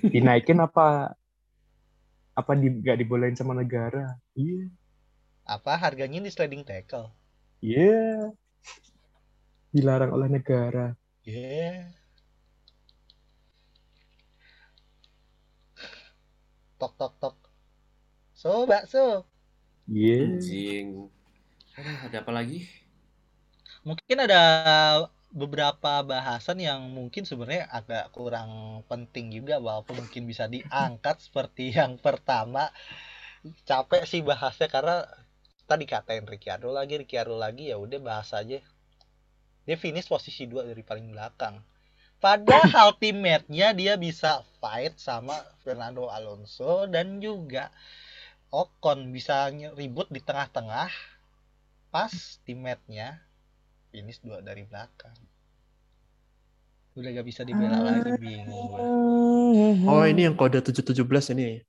[0.00, 1.12] dinaikin apa
[2.32, 4.16] apa di, gak dibolehin sama negara?
[4.32, 4.72] Iya,
[5.44, 7.12] Apa harganya di sliding tackle?
[7.60, 8.32] iya.
[9.76, 10.96] Dilarang oleh negara.
[11.20, 11.92] Yeah.
[16.84, 17.36] Tok tok tok.
[18.36, 19.24] So, bakso.
[19.88, 20.28] Iya.
[20.28, 21.08] Anjing.
[21.80, 22.68] Aduh, ada apa lagi?
[23.88, 24.42] Mungkin ada
[25.32, 31.96] beberapa bahasan yang mungkin sebenarnya agak kurang penting juga walaupun mungkin bisa diangkat seperti yang
[31.96, 32.68] pertama.
[33.64, 35.08] Capek sih bahasnya karena
[35.64, 38.60] tadi katain Ricciardo lagi, Ricciardo lagi ya udah bahas aja.
[39.64, 41.64] Dia finish posisi 2 dari paling belakang.
[42.24, 47.68] Padahal teammate-nya dia bisa fight sama Fernando Alonso dan juga
[48.48, 50.88] Ocon bisa ribut di tengah-tengah
[51.92, 52.12] pas
[52.48, 53.20] teammate-nya
[53.92, 55.12] finish dua dari belakang.
[56.96, 58.80] Udah gak bisa dibela lagi bingung gue.
[59.84, 61.60] Oh ini yang kode 717 ini.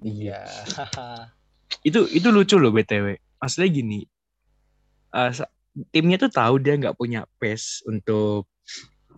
[0.00, 0.46] Iya.
[1.88, 3.18] Itu itu lucu loh btw.
[3.38, 4.00] Maksudnya gini,
[5.14, 5.52] eh, sa-
[5.94, 8.50] timnya tuh tahu dia nggak punya pace untuk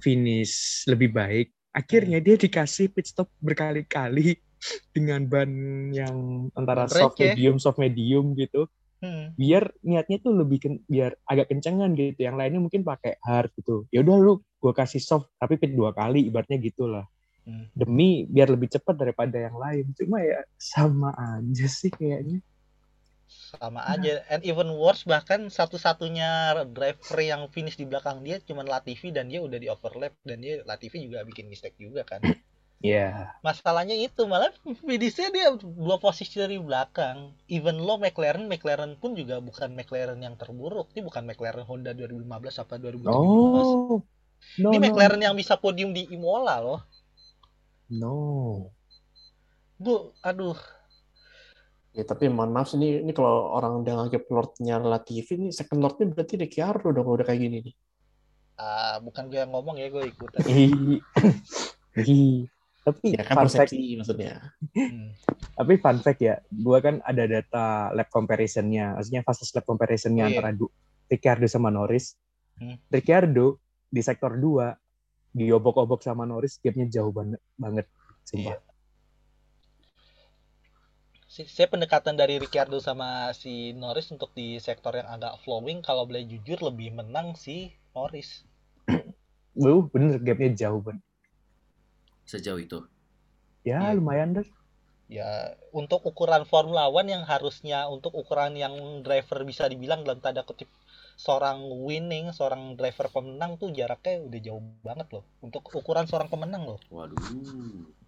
[0.01, 1.53] finish lebih baik.
[1.71, 4.35] Akhirnya dia dikasih pit stop berkali-kali
[4.97, 5.51] dengan ban
[5.93, 7.33] yang antara Ban soft receh.
[7.33, 8.67] medium soft medium gitu.
[9.01, 9.33] Hmm.
[9.33, 13.89] biar niatnya tuh lebih ken- biar agak kencengan gitu yang lainnya mungkin pakai hard gitu
[13.89, 17.09] ya udah lu gue kasih soft tapi pit dua kali ibaratnya gitulah
[17.49, 17.73] Hmm.
[17.73, 22.45] demi biar lebih cepat daripada yang lain cuma ya sama aja sih kayaknya
[23.31, 24.13] Sama aja.
[24.33, 26.31] And even worse bahkan satu-satunya
[26.77, 30.55] driver yang finish di belakang dia cuman Latifi dan dia udah di overlap dan dia
[30.71, 32.23] Latifi juga bikin mistake juga kan.
[32.91, 34.53] ya Masalahnya itu malah
[34.89, 35.47] finishnya dia
[35.85, 37.19] dua posisi dari belakang.
[37.57, 40.87] Even lo McLaren, McLaren pun juga bukan McLaren yang terburuk.
[40.93, 43.69] Ini bukan McLaren Honda 2015 apa 2017.
[43.75, 44.03] oh
[44.59, 46.81] no Ini no McLaren yang bisa podium di Imola loh.
[47.91, 48.73] no
[49.79, 50.59] Bu, aduh.
[51.91, 55.83] Ya tapi mohon maaf sih, ini, ini kalau orang udah nganggap Lordnya Latifi, ini second
[55.83, 57.75] Lordnya berarti Ricciardo dong kalau udah kayak gini nih.
[58.55, 60.39] Ah, bukan gue yang ngomong ya, gue ikutan.
[62.81, 64.41] Tapi Ya kan fun fact persepsi maksudnya.
[64.73, 65.13] Hmm.
[65.53, 70.29] tapi fun fact ya gua kan ada data lab comparisonnya maksudnya fastest lab comparisonnya Oh,
[70.29, 70.41] iya.
[70.41, 70.73] antara du-
[71.05, 72.17] Ricciardo sama Norris
[72.57, 72.77] Hmm.
[72.89, 74.73] Ricciardo di sektor 2
[75.31, 77.85] diobok-obok sama Norris gapnya jauh banget banget
[78.23, 78.70] sumpah Si-
[81.31, 86.27] Saya pendekatan dari Ricciardo sama si Norris untuk di sektor yang agak flowing, kalau boleh
[86.27, 88.43] jujur lebih menang si Norris.
[89.63, 91.07] uh bener gapnya jauh banget
[92.27, 92.83] Sejauh itu.
[93.63, 93.95] ya Iya.
[93.95, 94.49] lumayan deh
[95.07, 98.75] Ya, untuk ukuran Formula One yang harusnya untuk ukuran yang
[99.07, 100.67] driver bisa dibilang dalam tanda kutip
[101.15, 105.23] seorang winning, seorang driver pemenang tuh jaraknya udah jauh banget loh.
[105.43, 106.79] Untuk ukuran seorang pemenang loh.
[106.91, 108.00] Waduh.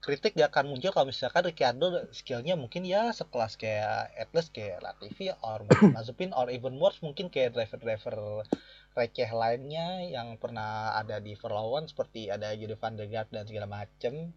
[0.00, 4.80] Kritik gak akan muncul kalau misalkan Ricciardo skillnya mungkin ya sekelas kayak at least kayak
[4.80, 5.60] Latifi or
[5.94, 8.48] Mazepin or even worse mungkin kayak driver-driver
[8.96, 13.44] receh lainnya yang pernah ada di Formula One seperti ada Jody Van der Gaart dan
[13.44, 14.32] segala macem.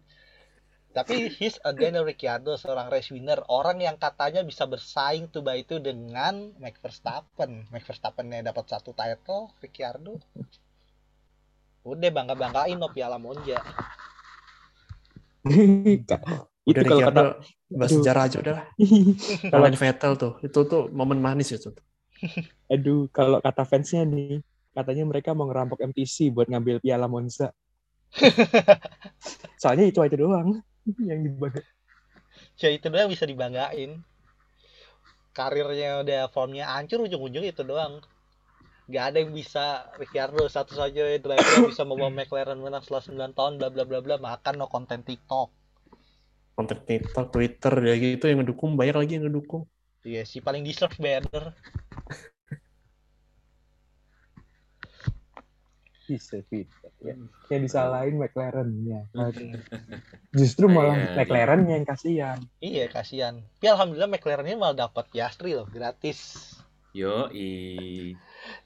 [0.94, 5.82] Tapi he's again Ricciardo seorang race winner orang yang katanya bisa bersaing tuh by itu
[5.82, 7.66] dengan Max Verstappen.
[7.74, 10.22] Max Verstappennya dapat satu title Ricciardo.
[11.82, 13.58] Udah bangga banggain no piala Monza
[16.70, 17.22] itu kalau kata
[17.74, 18.00] bahas Aduh.
[18.00, 18.66] sejarah aja udah lah.
[19.52, 21.68] kalau Vettel tuh, itu tuh momen manis itu.
[21.68, 21.84] tuh.
[22.72, 24.40] aduh kalau kata fansnya nih
[24.74, 27.52] katanya mereka mau ngerampok MTC buat ngambil piala Monza
[29.60, 30.62] soalnya itu itu doang
[31.02, 31.62] yang dibagi
[32.58, 34.02] ya itu doang bisa dibanggain
[35.34, 37.98] karirnya udah formnya hancur ujung-ujung itu doang
[38.84, 43.32] Gak ada yang bisa Ricciardo satu saja driver yang bisa membawa McLaren menang setelah 9
[43.32, 45.48] tahun bla bla bla bla makan no konten TikTok.
[46.54, 49.66] konten TikTok, Twitter, ya gitu yang ngedukung banyak lagi yang ngedukung.
[50.06, 51.50] Iya sih paling deserve banner.
[56.06, 57.16] Bisa Twitter ya.
[57.48, 59.02] Kayak disalahin McLaren ya.
[60.38, 62.38] Justru malah Iya, McLaren yang kasihan.
[62.60, 63.40] Iya kasihan.
[63.58, 66.52] Tapi alhamdulillah McLaren ini malah dapat Piastri loh gratis.
[66.94, 67.26] Yo,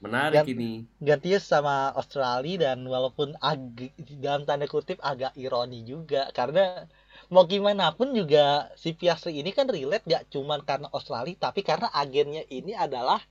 [0.03, 0.71] menarik Dan- ini.
[0.99, 6.87] Gantinya sama Australia dan walaupun ag dalam tanda kutip agak ironi juga karena
[7.29, 11.87] mau gimana pun juga si Piastri ini kan relate gak cuman karena Australia tapi karena
[11.93, 13.21] agennya ini adalah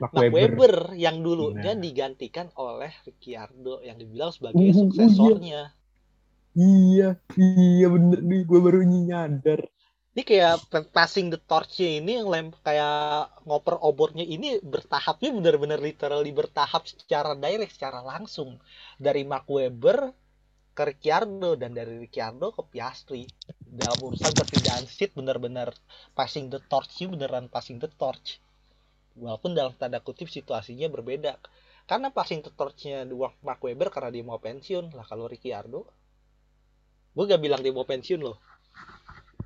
[0.00, 0.56] Mark Mark Webber.
[0.56, 1.82] Webber yang dulunya Nah.
[1.84, 5.62] digantikan oleh Ricciardo yang dibilang sebagai Uh, uh, suksesornya.
[6.56, 8.42] Iya, iya bener nih.
[8.48, 9.60] Gue baru nyadar.
[10.14, 12.94] Ini kayak pa- passing the torch-nya ini yang lem kayak
[13.48, 18.50] ngoper obornya ini bertahapnya benar-benar literally bertahap secara direct, secara langsung
[19.06, 19.98] dari Mark Webber
[20.76, 23.22] ke Ricciardo dan dari Ricciardo ke Piastri.
[23.80, 25.68] Dalam urusan perpindahan seat benar-benar
[26.18, 28.28] passing the torch beneran passing the torch.
[29.22, 31.32] Walaupun dalam tanda kutip situasinya berbeda.
[31.90, 35.80] Karena passing the torch-nya dua Mark Webber karena dia mau pensiun lah kalau Ricciardo.
[37.14, 38.36] Gue gak bilang dia mau pensiun loh.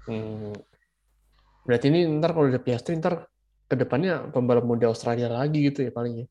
[0.06, 0.52] Hmm.
[1.66, 3.14] Berarti ini ntar kalau udah Piastri ntar
[3.70, 6.26] ke depannya pembalap muda Australia lagi gitu ya palingnya.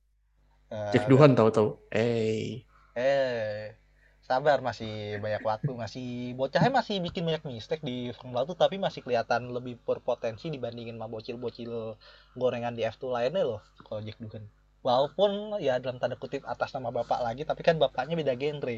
[0.69, 1.67] Eh, Jack Duhan tahu-tahu.
[1.89, 2.61] Eh,
[2.93, 3.73] Eh,
[4.21, 6.05] sabar masih banyak waktu, masih
[6.37, 11.09] bocahnya masih bikin banyak mistake di Formula 1 tapi masih kelihatan lebih berpotensi dibandingin sama
[11.09, 11.97] bocil-bocil
[12.37, 14.45] gorengan di F2 lainnya loh kalau Jack Dugan.
[14.85, 18.77] Walaupun ya dalam tanda kutip atas nama bapak lagi, tapi kan bapaknya beda genre.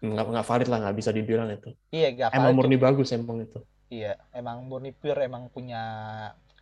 [0.00, 1.68] nggak nggak valid lah nggak bisa dibilang itu.
[1.92, 3.58] Iya, gak Emang murni bagus emang itu.
[3.90, 5.82] Iya, emang murni pure emang punya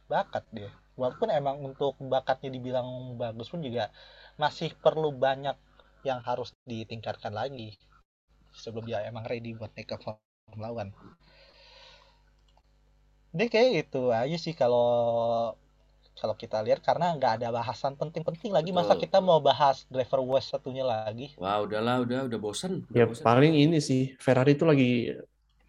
[0.09, 0.73] bakat dia.
[0.97, 2.89] Walaupun emang untuk bakatnya dibilang
[3.21, 3.93] bagus pun juga
[4.41, 5.55] masih perlu banyak
[6.09, 7.77] yang harus ditingkatkan lagi
[8.57, 10.91] sebelum dia emang ready buat naik ke Formula One.
[13.37, 14.89] Ini kayak itu aja sih kalau
[16.19, 19.07] kalau kita lihat karena nggak ada bahasan penting-penting lagi masa Betul.
[19.07, 21.31] kita mau bahas driver West satunya lagi.
[21.39, 22.83] Wah, udahlah, udah, udah bosen.
[22.91, 23.23] Udah Ya bosen.
[23.23, 25.15] paling ini sih Ferrari itu lagi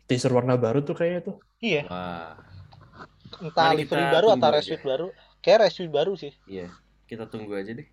[0.10, 1.38] teaser warna baru tuh kayaknya tuh.
[1.62, 2.34] Iya, Wah,
[3.46, 4.56] entah Mari livery baru atau aja.
[4.58, 5.08] race suit baru.
[5.40, 6.34] Kayak race suit baru sih.
[6.50, 6.74] iya.
[7.06, 7.86] Kita tunggu aja deh.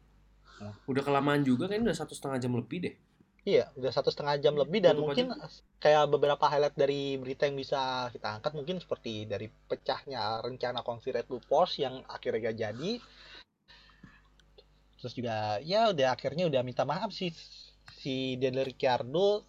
[0.60, 0.72] Hmm.
[0.88, 2.94] Udah kelamaan juga kan, udah satu setengah jam lebih deh.
[3.46, 5.30] Iya, udah satu setengah jam lebih dan Tutup mungkin
[5.78, 11.14] kayak beberapa highlight dari berita yang bisa kita angkat mungkin seperti dari pecahnya rencana konsi
[11.14, 12.92] Red Bull Porsche yang akhirnya gak jadi.
[14.98, 17.30] Terus juga ya udah akhirnya udah minta maaf sih
[18.02, 19.46] si Daniel Ricciardo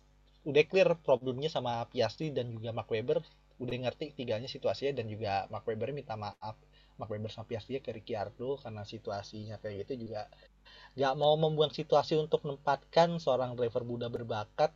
[0.47, 3.19] udah clear problemnya sama Piastri dan juga Mark Webber.
[3.59, 6.55] Udah ngerti tiganya situasinya dan juga Mark Webber minta maaf.
[6.95, 10.31] Mark Webber sama Piastri ke Ricciardo karena situasinya kayak gitu juga.
[10.95, 14.71] Nggak mau membuang situasi untuk menempatkan seorang driver muda berbakat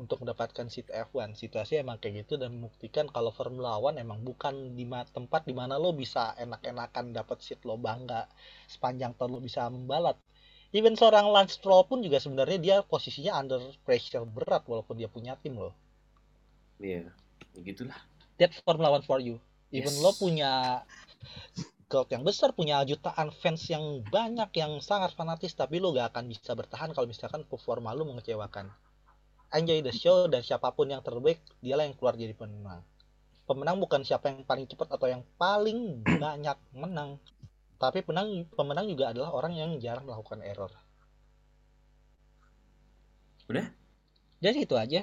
[0.00, 4.72] untuk mendapatkan seat F1 situasi emang kayak gitu dan membuktikan kalau Formula One emang bukan
[4.72, 8.24] di tempat di mana lo bisa enak-enakan dapat seat lo bangga
[8.64, 10.16] sepanjang tahun lo bisa membalap
[10.70, 15.34] even seorang Lance Stroll pun juga sebenarnya dia posisinya under pressure berat walaupun dia punya
[15.38, 15.74] tim loh.
[16.80, 17.10] Iya,
[17.56, 17.98] ya gitulah.
[18.40, 19.36] that's Formula One for you.
[19.70, 20.02] Even Yes.
[20.02, 20.82] lo punya
[21.90, 26.30] crowd yang besar punya jutaan fans yang banyak yang sangat fanatis tapi lo gak akan
[26.30, 28.70] bisa bertahan kalau misalkan performa lo mengecewakan.
[29.50, 32.86] Enjoy the show dan siapa pun yang terbaik dialah yang keluar jadi pemenang.
[33.50, 37.18] Pemenang bukan siapa yang paling cepat atau yang paling banyak menang
[37.80, 40.68] tapi penang pemenang juga adalah orang yang jarang melakukan error
[43.48, 43.66] Udah?
[44.38, 45.02] jadi itu aja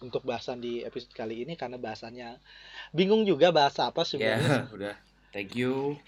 [0.00, 2.40] untuk bahasan di episode kali ini karena bahasannya
[2.96, 4.94] bingung juga bahasa apa Ya, sebenarnya udah.
[5.30, 6.00] Thank you.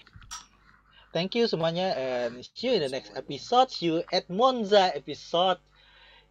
[1.13, 3.69] Thank you semuanya and see you in the next episode.
[3.69, 5.61] See you at Monza episode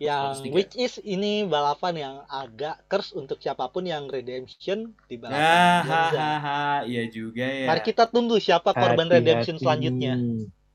[0.03, 0.51] yang 103.
[0.51, 5.81] which is ini balapan yang agak curse untuk siapa pun yang redemption di balapan Ah,
[5.81, 5.95] Monza.
[6.19, 7.67] hahaha, iya juga ya.
[7.67, 9.17] Mari kita tunggu siapa korban Hati-hati.
[9.17, 10.13] redemption selanjutnya.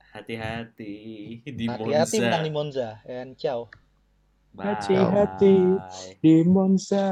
[0.09, 0.93] Hati-hati
[1.43, 2.23] di Hati-hati Monza.
[2.23, 2.87] menang di Monza.
[3.03, 3.67] And ciao.
[4.55, 5.55] Hati-hati.
[6.17, 7.05] Di Monza.